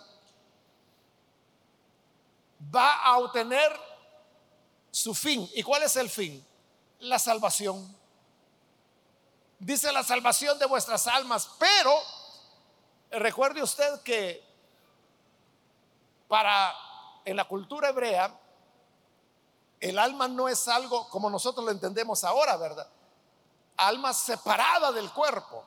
va 2.74 2.94
a 2.96 3.18
obtener 3.18 3.70
su 4.90 5.14
fin. 5.14 5.48
¿Y 5.54 5.62
cuál 5.62 5.84
es 5.84 5.94
el 5.94 6.10
fin? 6.10 6.44
La 6.98 7.20
salvación 7.20 7.96
dice 9.60 9.92
la 9.92 10.02
salvación 10.02 10.58
de 10.58 10.66
vuestras 10.66 11.06
almas, 11.06 11.48
pero 11.60 11.96
recuerde 13.12 13.62
usted 13.62 14.02
que 14.02 14.42
para 16.26 16.74
en 17.24 17.36
la 17.36 17.44
cultura 17.44 17.90
hebrea 17.90 18.36
el 19.78 19.96
alma 20.00 20.26
no 20.26 20.48
es 20.48 20.66
algo 20.66 21.08
como 21.08 21.30
nosotros 21.30 21.64
lo 21.64 21.70
entendemos 21.70 22.24
ahora, 22.24 22.56
¿verdad? 22.56 22.90
Alma 23.86 24.12
separada 24.12 24.92
del 24.92 25.10
cuerpo. 25.12 25.64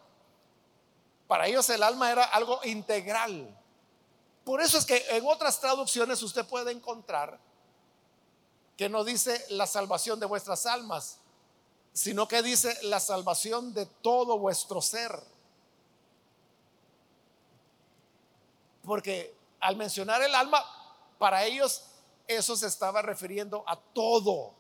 Para 1.28 1.47
ellos 1.47 1.69
el 1.69 1.84
alma 1.84 2.12
era 2.12 2.23
algo 2.25 2.60
integral. 2.63 3.58
Por 4.43 4.62
eso 4.62 4.78
es 4.78 4.86
que 4.86 5.04
en 5.10 5.25
otras 5.25 5.60
traducciones 5.60 6.21
usted 6.21 6.45
puede 6.45 6.71
encontrar 6.71 7.39
que 8.78 8.89
no 8.89 9.04
dice 9.04 9.43
la 9.49 9.65
salvación 9.65 10.19
de 10.19 10.25
vuestras 10.25 10.65
almas, 10.65 11.17
sino 11.93 12.28
que 12.28 12.41
dice 12.43 12.78
la 12.84 12.99
salvación 12.99 13.73
de 13.73 13.86
todo 13.86 14.38
vuestro 14.38 14.82
ser. 14.82 15.12
Porque 18.84 19.36
al 19.60 19.78
mencionar 19.78 20.21
el 20.21 20.36
alma, 20.36 20.63
para 21.17 21.45
ellos 21.45 21.84
eso 22.28 22.56
se 22.56 22.67
estaba 22.67 23.01
refiriendo 23.01 23.63
a 23.65 23.75
todo. 23.78 24.54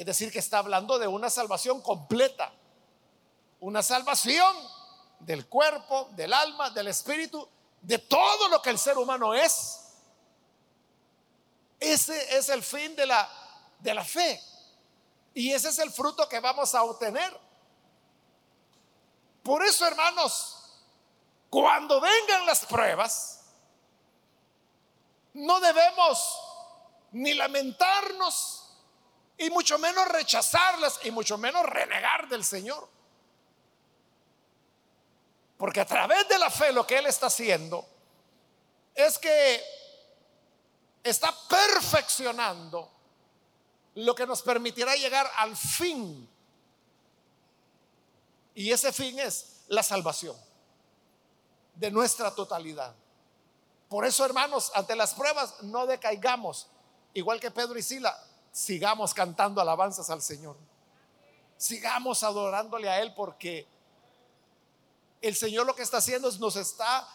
Es 0.00 0.06
decir, 0.06 0.32
que 0.32 0.38
está 0.38 0.60
hablando 0.60 0.98
de 0.98 1.06
una 1.06 1.28
salvación 1.28 1.82
completa, 1.82 2.50
una 3.60 3.82
salvación 3.82 4.56
del 5.18 5.46
cuerpo, 5.46 6.08
del 6.12 6.32
alma, 6.32 6.70
del 6.70 6.88
espíritu, 6.88 7.46
de 7.82 7.98
todo 7.98 8.48
lo 8.48 8.62
que 8.62 8.70
el 8.70 8.78
ser 8.78 8.96
humano 8.96 9.34
es. 9.34 9.92
Ese 11.78 12.38
es 12.38 12.48
el 12.48 12.62
fin 12.62 12.96
de 12.96 13.04
la 13.04 13.30
de 13.78 13.92
la 13.92 14.02
fe. 14.02 14.42
Y 15.34 15.52
ese 15.52 15.68
es 15.68 15.78
el 15.78 15.90
fruto 15.90 16.26
que 16.30 16.40
vamos 16.40 16.74
a 16.74 16.82
obtener. 16.82 17.38
Por 19.42 19.62
eso, 19.62 19.86
hermanos, 19.86 20.80
cuando 21.50 22.00
vengan 22.00 22.46
las 22.46 22.64
pruebas, 22.64 23.42
no 25.34 25.60
debemos 25.60 26.40
ni 27.12 27.34
lamentarnos 27.34 28.59
y 29.40 29.48
mucho 29.48 29.78
menos 29.78 30.06
rechazarlas 30.08 31.00
y 31.04 31.10
mucho 31.10 31.38
menos 31.38 31.64
renegar 31.64 32.28
del 32.28 32.44
Señor. 32.44 32.86
Porque 35.56 35.80
a 35.80 35.86
través 35.86 36.28
de 36.28 36.38
la 36.38 36.50
fe 36.50 36.72
lo 36.74 36.86
que 36.86 36.98
Él 36.98 37.06
está 37.06 37.28
haciendo 37.28 37.86
es 38.94 39.18
que 39.18 39.64
está 41.02 41.34
perfeccionando 41.48 42.92
lo 43.94 44.14
que 44.14 44.26
nos 44.26 44.42
permitirá 44.42 44.94
llegar 44.94 45.30
al 45.36 45.56
fin. 45.56 46.28
Y 48.54 48.70
ese 48.70 48.92
fin 48.92 49.18
es 49.20 49.62
la 49.68 49.82
salvación 49.82 50.36
de 51.76 51.90
nuestra 51.90 52.34
totalidad. 52.34 52.94
Por 53.88 54.04
eso, 54.04 54.22
hermanos, 54.22 54.70
ante 54.74 54.94
las 54.94 55.14
pruebas 55.14 55.62
no 55.62 55.86
decaigamos. 55.86 56.66
Igual 57.14 57.40
que 57.40 57.50
Pedro 57.50 57.78
y 57.78 57.82
Sila, 57.82 58.22
sigamos 58.52 59.14
cantando 59.14 59.60
alabanzas 59.60 60.10
al 60.10 60.22
Señor. 60.22 60.56
Sigamos 61.56 62.22
adorándole 62.22 62.88
a 62.88 63.00
Él 63.00 63.14
porque 63.14 63.66
el 65.20 65.36
Señor 65.36 65.66
lo 65.66 65.74
que 65.74 65.82
está 65.82 65.98
haciendo 65.98 66.28
es 66.28 66.38
nos 66.38 66.56
está 66.56 67.06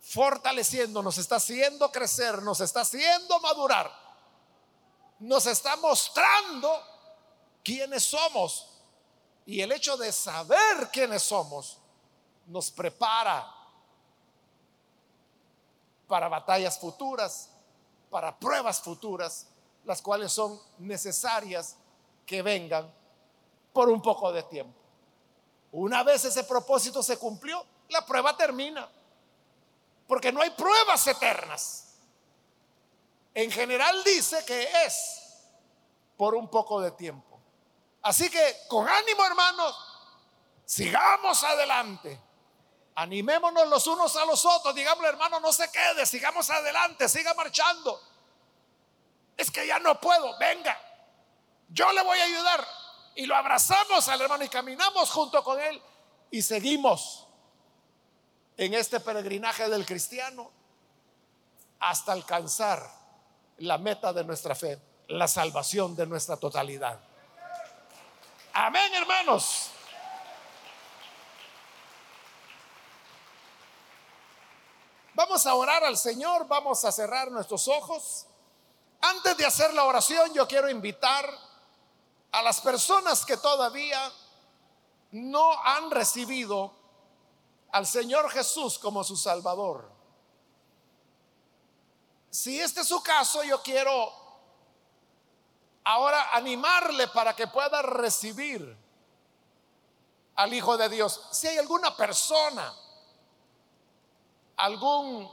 fortaleciendo, 0.00 1.02
nos 1.02 1.18
está 1.18 1.36
haciendo 1.36 1.90
crecer, 1.90 2.42
nos 2.42 2.60
está 2.60 2.80
haciendo 2.80 3.40
madurar 3.40 4.04
nos 5.24 5.46
está 5.46 5.76
mostrando 5.76 6.82
quiénes 7.62 8.04
somos. 8.04 8.70
Y 9.46 9.60
el 9.60 9.72
hecho 9.72 9.96
de 9.96 10.12
saber 10.12 10.90
quiénes 10.92 11.22
somos 11.22 11.78
nos 12.46 12.70
prepara 12.70 13.50
para 16.06 16.28
batallas 16.28 16.78
futuras, 16.78 17.50
para 18.10 18.38
pruebas 18.38 18.80
futuras, 18.80 19.46
las 19.84 20.00
cuales 20.02 20.32
son 20.32 20.60
necesarias 20.78 21.76
que 22.26 22.42
vengan 22.42 22.92
por 23.72 23.88
un 23.88 24.00
poco 24.00 24.32
de 24.32 24.42
tiempo. 24.44 24.78
Una 25.72 26.02
vez 26.02 26.24
ese 26.24 26.44
propósito 26.44 27.02
se 27.02 27.18
cumplió, 27.18 27.64
la 27.88 28.06
prueba 28.06 28.36
termina. 28.36 28.88
Porque 30.06 30.30
no 30.32 30.40
hay 30.40 30.50
pruebas 30.50 31.06
eternas. 31.06 31.94
En 33.34 33.50
general 33.50 34.02
dice 34.04 34.44
que 34.44 34.68
es 34.86 35.42
por 36.16 36.34
un 36.34 36.48
poco 36.48 36.80
de 36.80 36.92
tiempo. 36.92 37.40
Así 38.02 38.30
que 38.30 38.58
con 38.68 38.88
ánimo 38.88 39.24
hermanos, 39.24 39.76
sigamos 40.64 41.42
adelante. 41.42 42.20
Animémonos 42.96 43.66
los 43.66 43.86
unos 43.88 44.14
a 44.16 44.24
los 44.24 44.44
otros. 44.44 44.74
Digamos, 44.74 45.04
hermano, 45.04 45.40
no 45.40 45.52
se 45.52 45.68
quede, 45.70 46.06
sigamos 46.06 46.48
adelante, 46.50 47.08
siga 47.08 47.34
marchando. 47.34 48.00
Es 49.36 49.50
que 49.50 49.66
ya 49.66 49.78
no 49.78 50.00
puedo, 50.00 50.36
venga, 50.38 50.78
yo 51.68 51.92
le 51.92 52.02
voy 52.02 52.18
a 52.18 52.24
ayudar. 52.24 52.66
Y 53.16 53.26
lo 53.26 53.36
abrazamos 53.36 54.08
al 54.08 54.20
hermano 54.20 54.44
y 54.44 54.48
caminamos 54.48 55.10
junto 55.10 55.42
con 55.44 55.60
él 55.60 55.80
y 56.30 56.42
seguimos 56.42 57.28
en 58.56 58.74
este 58.74 58.98
peregrinaje 58.98 59.68
del 59.68 59.86
cristiano 59.86 60.50
hasta 61.78 62.12
alcanzar 62.12 62.84
la 63.58 63.78
meta 63.78 64.12
de 64.12 64.24
nuestra 64.24 64.56
fe, 64.56 64.80
la 65.08 65.28
salvación 65.28 65.94
de 65.94 66.06
nuestra 66.06 66.36
totalidad. 66.36 66.98
Amén, 68.52 68.94
hermanos. 68.94 69.70
Vamos 75.14 75.46
a 75.46 75.54
orar 75.54 75.84
al 75.84 75.96
Señor, 75.96 76.48
vamos 76.48 76.84
a 76.84 76.90
cerrar 76.90 77.30
nuestros 77.30 77.68
ojos. 77.68 78.26
Antes 79.06 79.36
de 79.36 79.44
hacer 79.44 79.74
la 79.74 79.84
oración, 79.84 80.32
yo 80.32 80.48
quiero 80.48 80.70
invitar 80.70 81.28
a 82.32 82.40
las 82.40 82.62
personas 82.62 83.26
que 83.26 83.36
todavía 83.36 84.10
no 85.10 85.52
han 85.62 85.90
recibido 85.90 86.74
al 87.72 87.86
Señor 87.86 88.30
Jesús 88.30 88.78
como 88.78 89.04
su 89.04 89.14
Salvador. 89.18 89.92
Si 92.30 92.58
este 92.58 92.80
es 92.80 92.88
su 92.88 93.02
caso, 93.02 93.44
yo 93.44 93.62
quiero 93.62 94.10
ahora 95.84 96.34
animarle 96.34 97.06
para 97.08 97.36
que 97.36 97.46
pueda 97.46 97.82
recibir 97.82 98.74
al 100.36 100.54
Hijo 100.54 100.78
de 100.78 100.88
Dios. 100.88 101.28
Si 101.30 101.46
hay 101.46 101.58
alguna 101.58 101.94
persona, 101.94 102.74
algún 104.56 105.30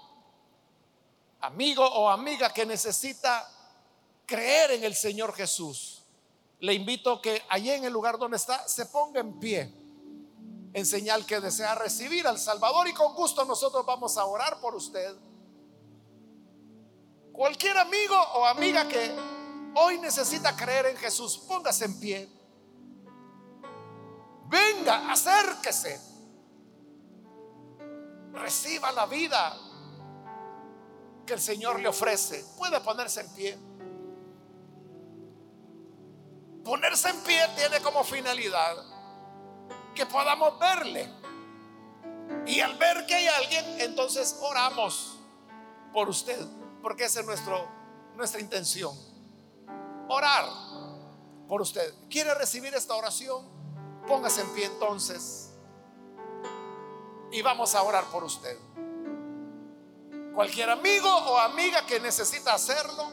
amigo 1.40 1.86
o 1.86 2.10
amiga 2.10 2.52
que 2.54 2.66
necesita 2.66 3.51
creer 4.32 4.72
en 4.72 4.86
el 4.86 4.96
Señor 4.96 5.34
Jesús, 5.34 6.04
le 6.60 6.74
invito 6.74 7.22
que 7.22 7.42
allí 7.50 7.70
en 7.70 7.84
el 7.84 7.92
lugar 7.92 8.18
donde 8.18 8.38
está 8.38 8.66
se 8.66 8.86
ponga 8.86 9.20
en 9.20 9.38
pie 9.38 9.74
en 10.74 10.86
señal 10.86 11.26
que 11.26 11.42
desea 11.42 11.76
recibir 11.76 12.26
al 12.26 12.40
Salvador 12.40 12.88
y 12.88 12.94
con 12.94 13.14
gusto 13.14 13.44
nosotros 13.44 13.86
vamos 13.86 14.18
a 14.18 14.24
orar 14.24 14.62
por 14.62 14.74
usted. 14.74 15.14
Cualquier 17.34 17.78
amigo 17.78 18.16
o 18.36 18.46
amiga 18.46 18.88
que 18.88 19.14
hoy 19.76 20.00
necesita 20.00 20.56
creer 20.56 20.86
en 20.86 20.96
Jesús, 20.96 21.40
póngase 21.40 21.84
en 21.84 22.00
pie. 22.00 22.30
Venga, 24.48 25.12
acérquese. 25.12 26.00
Reciba 28.32 28.94
la 28.94 29.06
vida 29.08 29.58
que 31.26 31.34
el 31.34 31.42
Señor 31.42 31.82
le 31.82 31.90
ofrece. 31.90 32.46
Puede 32.58 32.80
ponerse 32.80 33.20
en 33.20 33.34
pie. 33.34 33.71
Ponerse 36.64 37.10
en 37.10 37.20
pie 37.22 37.48
tiene 37.56 37.82
como 37.82 38.04
finalidad 38.04 38.78
que 39.96 40.06
podamos 40.06 40.58
verle. 40.60 41.10
Y 42.46 42.60
al 42.60 42.78
ver 42.78 43.06
que 43.06 43.16
hay 43.16 43.28
alguien, 43.28 43.82
entonces 43.82 44.38
oramos 44.42 45.18
por 45.92 46.08
usted, 46.08 46.40
porque 46.82 47.06
esa 47.06 47.22
es 47.22 47.26
nuestro, 47.26 47.68
nuestra 48.16 48.40
intención. 48.40 48.96
Orar 50.08 50.46
por 51.48 51.62
usted. 51.62 51.94
¿Quiere 52.10 52.34
recibir 52.36 52.74
esta 52.74 52.96
oración? 52.96 53.46
Póngase 54.08 54.42
en 54.42 54.54
pie 54.54 54.66
entonces. 54.66 55.54
Y 57.32 57.42
vamos 57.42 57.76
a 57.76 57.82
orar 57.82 58.06
por 58.06 58.24
usted. 58.24 58.58
Cualquier 60.34 60.70
amigo 60.70 61.10
o 61.10 61.38
amiga 61.38 61.86
que 61.86 62.00
necesita 62.00 62.54
hacerlo, 62.54 63.10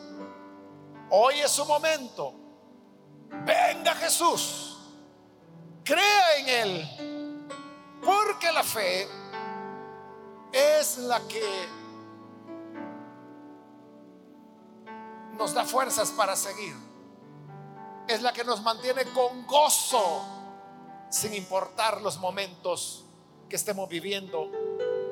hoy 1.11 1.41
es 1.41 1.51
su 1.51 1.65
momento 1.65 2.48
venga 3.49 3.95
Jesús, 3.95 4.77
crea 5.83 6.37
en 6.37 6.49
Él, 6.49 7.49
porque 8.05 8.53
la 8.53 8.63
fe 8.63 9.09
es 10.53 10.99
la 10.99 11.21
que 11.27 11.67
nos 15.39 15.55
da 15.55 15.65
fuerzas 15.65 16.11
para 16.11 16.37
seguir, 16.37 16.75
es 18.07 18.21
la 18.21 18.35
que 18.35 18.45
nos 18.45 18.61
mantiene 18.63 19.05
con 19.15 19.47
gozo, 19.47 20.27
sin 21.09 21.33
importar 21.33 22.03
los 22.03 22.19
momentos 22.19 23.07
que 23.49 23.57
estemos 23.57 23.89
viviendo, 23.89 24.51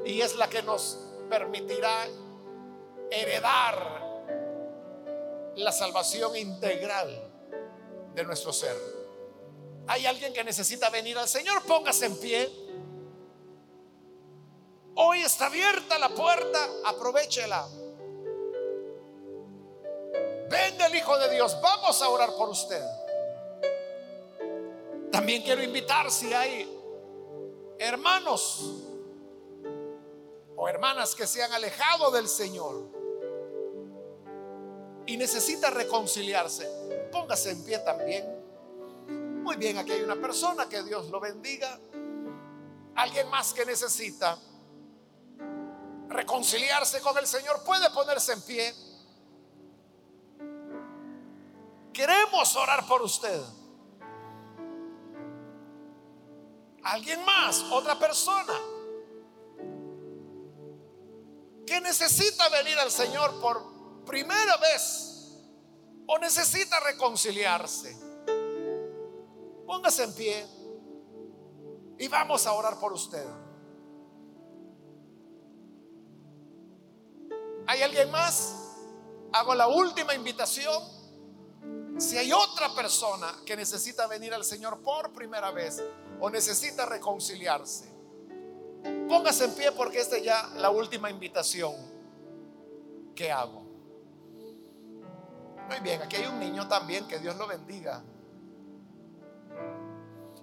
y 0.05 0.21
es 0.21 0.37
la 0.37 0.49
que 0.49 0.63
nos 0.63 0.99
permitirá 1.31 2.07
heredar 3.11 4.05
la 5.55 5.73
salvación 5.73 6.37
integral 6.37 7.33
de 8.17 8.25
nuestro 8.25 8.53
ser. 8.53 8.77
Hay 9.87 10.07
alguien 10.07 10.33
que 10.33 10.43
necesita 10.43 10.89
venir 10.91 11.17
al 11.19 11.29
Señor, 11.29 11.63
póngase 11.63 12.07
en 12.07 12.19
pie. 12.19 12.51
Hoy 14.95 15.21
está 15.21 15.47
abierta 15.47 15.99
la 15.99 16.09
puerta, 16.09 16.67
aprovechela. 16.87 17.69
Venga 20.49 20.87
el 20.87 20.95
Hijo 20.95 21.19
de 21.19 21.35
Dios, 21.35 21.61
vamos 21.61 22.01
a 22.01 22.09
orar 22.09 22.35
por 22.35 22.49
usted. 22.49 22.83
También 25.13 25.43
quiero 25.43 25.63
invitar 25.63 26.11
si 26.11 26.33
hay 26.33 26.73
hermanos 27.79 28.73
o 30.57 30.69
hermanas 30.69 31.15
que 31.15 31.27
se 31.27 31.43
han 31.43 31.53
alejado 31.53 32.11
del 32.11 32.29
Señor 32.29 32.96
y 35.07 35.17
necesita 35.17 35.71
reconciliarse 35.71 36.87
Póngase 37.11 37.51
en 37.51 37.65
pie 37.65 37.79
también. 37.79 38.25
Muy 39.43 39.57
bien, 39.57 39.79
aquí 39.79 39.93
hay 39.93 40.03
una 40.03 40.17
persona, 40.17 40.69
que 40.69 40.83
Dios 40.83 41.09
lo 41.09 41.21
bendiga. 41.21 41.79
Alguien 42.95 43.31
más 43.31 43.53
que 43.53 43.65
necesita 43.65 44.39
reconciliarse 46.09 47.01
con 47.01 47.17
el 47.19 47.27
Señor 47.27 47.63
puede 47.65 47.89
ponerse 47.91 48.33
en 48.33 48.43
pie. 48.43 48.75
Queremos 51.93 52.55
orar 52.57 52.87
por 52.87 53.03
usted. 53.03 53.41
Alguien 56.83 57.25
más, 57.25 57.63
otra 57.71 57.99
persona 57.99 58.53
que 61.67 61.81
necesita 61.81 62.49
venir 62.51 62.79
al 62.79 62.91
Señor 62.91 63.41
por 63.41 63.76
primera 64.07 64.57
vez 64.57 65.37
o 66.07 66.19
necesita 66.19 66.79
reconciliarse, 66.81 67.97
póngase 69.67 70.05
en 70.05 70.15
pie 70.15 70.47
y 71.99 72.09
vamos 72.09 72.47
a 72.47 72.53
orar 72.53 72.79
por 72.79 72.93
usted. 72.93 73.27
¿Hay 77.67 77.83
alguien 77.83 78.11
más? 78.11 78.55
Hago 79.33 79.55
la 79.55 79.67
última 79.67 80.15
invitación. 80.15 80.83
Si 81.99 82.17
hay 82.17 82.33
otra 82.33 82.75
persona 82.75 83.35
que 83.45 83.57
necesita 83.57 84.07
venir 84.07 84.33
al 84.33 84.45
Señor 84.45 84.83
por 84.83 85.13
primera 85.13 85.51
vez 85.51 85.83
o 86.21 86.31
necesita 86.31 86.87
reconciliarse, 86.87 87.91
póngase 89.09 89.47
en 89.47 89.55
pie 89.55 89.73
porque 89.73 89.99
esta 89.99 90.17
es 90.17 90.25
ya 90.25 90.47
la 90.57 90.71
última 90.71 91.11
invitación 91.11 91.75
que 93.15 93.33
hago. 93.33 93.66
Muy 95.69 95.81
bien, 95.81 96.01
aquí 96.03 96.17
hay 96.17 96.27
un 96.27 96.39
niño 96.39 96.69
también, 96.69 97.07
que 97.09 97.19
Dios 97.19 97.37
lo 97.37 97.47
bendiga. 97.47 98.03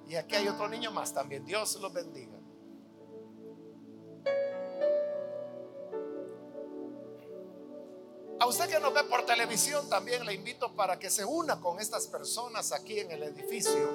Y 0.07 0.15
aquí 0.15 0.35
hay 0.35 0.47
otro 0.47 0.67
niño 0.67 0.91
más 0.91 1.13
también, 1.13 1.45
Dios 1.45 1.75
los 1.77 1.93
bendiga. 1.93 2.37
A 8.39 8.45
usted 8.45 8.67
que 8.67 8.79
nos 8.81 8.93
ve 8.93 9.05
por 9.05 9.25
televisión 9.25 9.87
también 9.89 10.25
le 10.25 10.33
invito 10.33 10.75
para 10.75 10.99
que 10.99 11.09
se 11.09 11.23
una 11.23 11.61
con 11.61 11.79
estas 11.79 12.07
personas 12.07 12.73
aquí 12.73 12.99
en 12.99 13.09
el 13.11 13.23
edificio. 13.23 13.89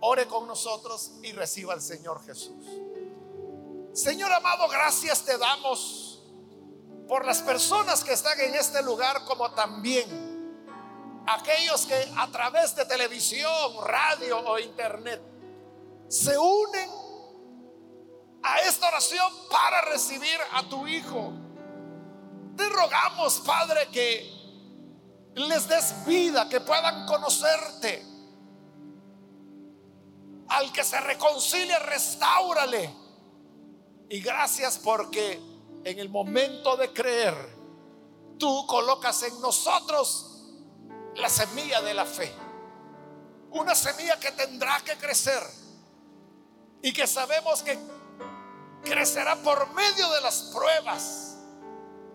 Ore 0.00 0.26
con 0.26 0.46
nosotros 0.46 1.12
y 1.22 1.32
reciba 1.32 1.74
al 1.74 1.82
Señor 1.82 2.24
Jesús. 2.24 2.64
Señor 3.92 4.32
amado, 4.32 4.68
gracias 4.68 5.22
te 5.22 5.36
damos 5.36 6.13
por 7.08 7.24
las 7.24 7.42
personas 7.42 8.02
que 8.02 8.12
están 8.12 8.38
en 8.40 8.54
este 8.54 8.82
lugar 8.82 9.24
como 9.24 9.50
también 9.52 10.34
aquellos 11.26 11.86
que 11.86 12.12
a 12.16 12.26
través 12.28 12.74
de 12.74 12.84
televisión, 12.84 13.50
radio 13.84 14.38
o 14.38 14.58
internet 14.58 15.20
se 16.08 16.36
unen 16.38 16.90
a 18.42 18.60
esta 18.60 18.88
oración 18.88 19.32
para 19.50 19.80
recibir 19.82 20.38
a 20.52 20.68
tu 20.68 20.86
Hijo. 20.86 21.32
Te 22.56 22.68
rogamos, 22.68 23.40
Padre, 23.40 23.88
que 23.90 24.30
les 25.34 25.66
des 25.66 26.04
vida, 26.04 26.48
que 26.48 26.60
puedan 26.60 27.06
conocerte. 27.06 28.04
Al 30.48 30.70
que 30.72 30.84
se 30.84 31.00
reconcilia, 31.00 31.78
restáurale. 31.80 32.94
Y 34.10 34.20
gracias 34.20 34.78
porque 34.78 35.40
en 35.84 35.98
el 35.98 36.08
momento 36.08 36.76
de 36.76 36.92
creer, 36.92 37.34
tú 38.38 38.66
colocas 38.66 39.22
en 39.22 39.40
nosotros 39.40 40.34
la 41.16 41.28
semilla 41.28 41.82
de 41.82 41.94
la 41.94 42.04
fe. 42.04 42.32
Una 43.50 43.74
semilla 43.74 44.18
que 44.18 44.32
tendrá 44.32 44.80
que 44.80 44.96
crecer 44.96 45.42
y 46.82 46.92
que 46.92 47.06
sabemos 47.06 47.62
que 47.62 47.78
crecerá 48.82 49.36
por 49.36 49.72
medio 49.74 50.10
de 50.10 50.20
las 50.20 50.50
pruebas, 50.54 51.36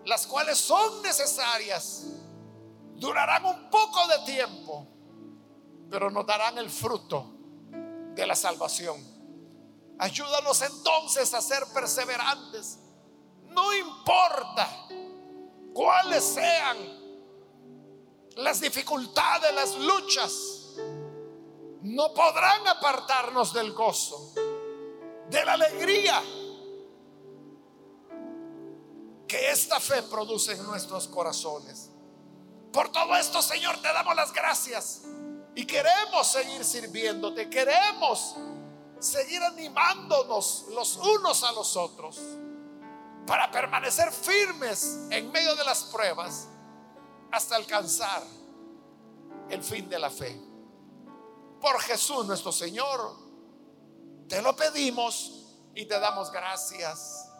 las 0.04 0.26
cuales 0.26 0.58
son 0.58 1.02
necesarias. 1.02 2.04
Durarán 2.96 3.46
un 3.46 3.70
poco 3.70 4.06
de 4.08 4.18
tiempo, 4.26 4.86
pero 5.90 6.10
nos 6.10 6.26
darán 6.26 6.58
el 6.58 6.68
fruto 6.68 7.32
de 8.14 8.26
la 8.26 8.34
salvación. 8.34 9.02
Ayúdanos 9.98 10.60
entonces 10.62 11.32
a 11.34 11.40
ser 11.40 11.64
perseverantes. 11.72 12.78
No 13.50 13.74
importa 13.74 14.88
cuáles 15.72 16.24
sean 16.24 16.76
las 18.36 18.60
dificultades, 18.60 19.54
las 19.54 19.76
luchas, 19.76 20.32
no 21.82 22.12
podrán 22.14 22.66
apartarnos 22.68 23.52
del 23.52 23.72
gozo, 23.72 24.32
de 25.28 25.44
la 25.44 25.54
alegría 25.54 26.22
que 29.26 29.50
esta 29.50 29.78
fe 29.80 30.02
produce 30.02 30.52
en 30.52 30.64
nuestros 30.64 31.08
corazones. 31.08 31.90
Por 32.72 32.90
todo 32.90 33.16
esto, 33.16 33.42
Señor, 33.42 33.80
te 33.80 33.92
damos 33.92 34.14
las 34.14 34.32
gracias 34.32 35.02
y 35.54 35.66
queremos 35.66 36.26
seguir 36.30 36.64
sirviéndote, 36.64 37.48
queremos 37.50 38.36
seguir 39.00 39.42
animándonos 39.42 40.66
los 40.70 40.96
unos 40.96 41.42
a 41.42 41.52
los 41.52 41.76
otros 41.76 42.20
para 43.30 43.48
permanecer 43.48 44.10
firmes 44.10 45.06
en 45.08 45.30
medio 45.30 45.54
de 45.54 45.62
las 45.62 45.84
pruebas 45.84 46.48
hasta 47.30 47.54
alcanzar 47.54 48.24
el 49.48 49.62
fin 49.62 49.88
de 49.88 50.00
la 50.00 50.10
fe. 50.10 50.36
Por 51.60 51.80
Jesús 51.80 52.26
nuestro 52.26 52.50
Señor, 52.50 53.14
te 54.28 54.42
lo 54.42 54.56
pedimos 54.56 55.46
y 55.76 55.86
te 55.86 56.00
damos 56.00 56.32
gracias. 56.32 57.30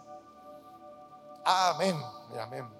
Amén. 1.44 2.00
Amén. 2.40 2.79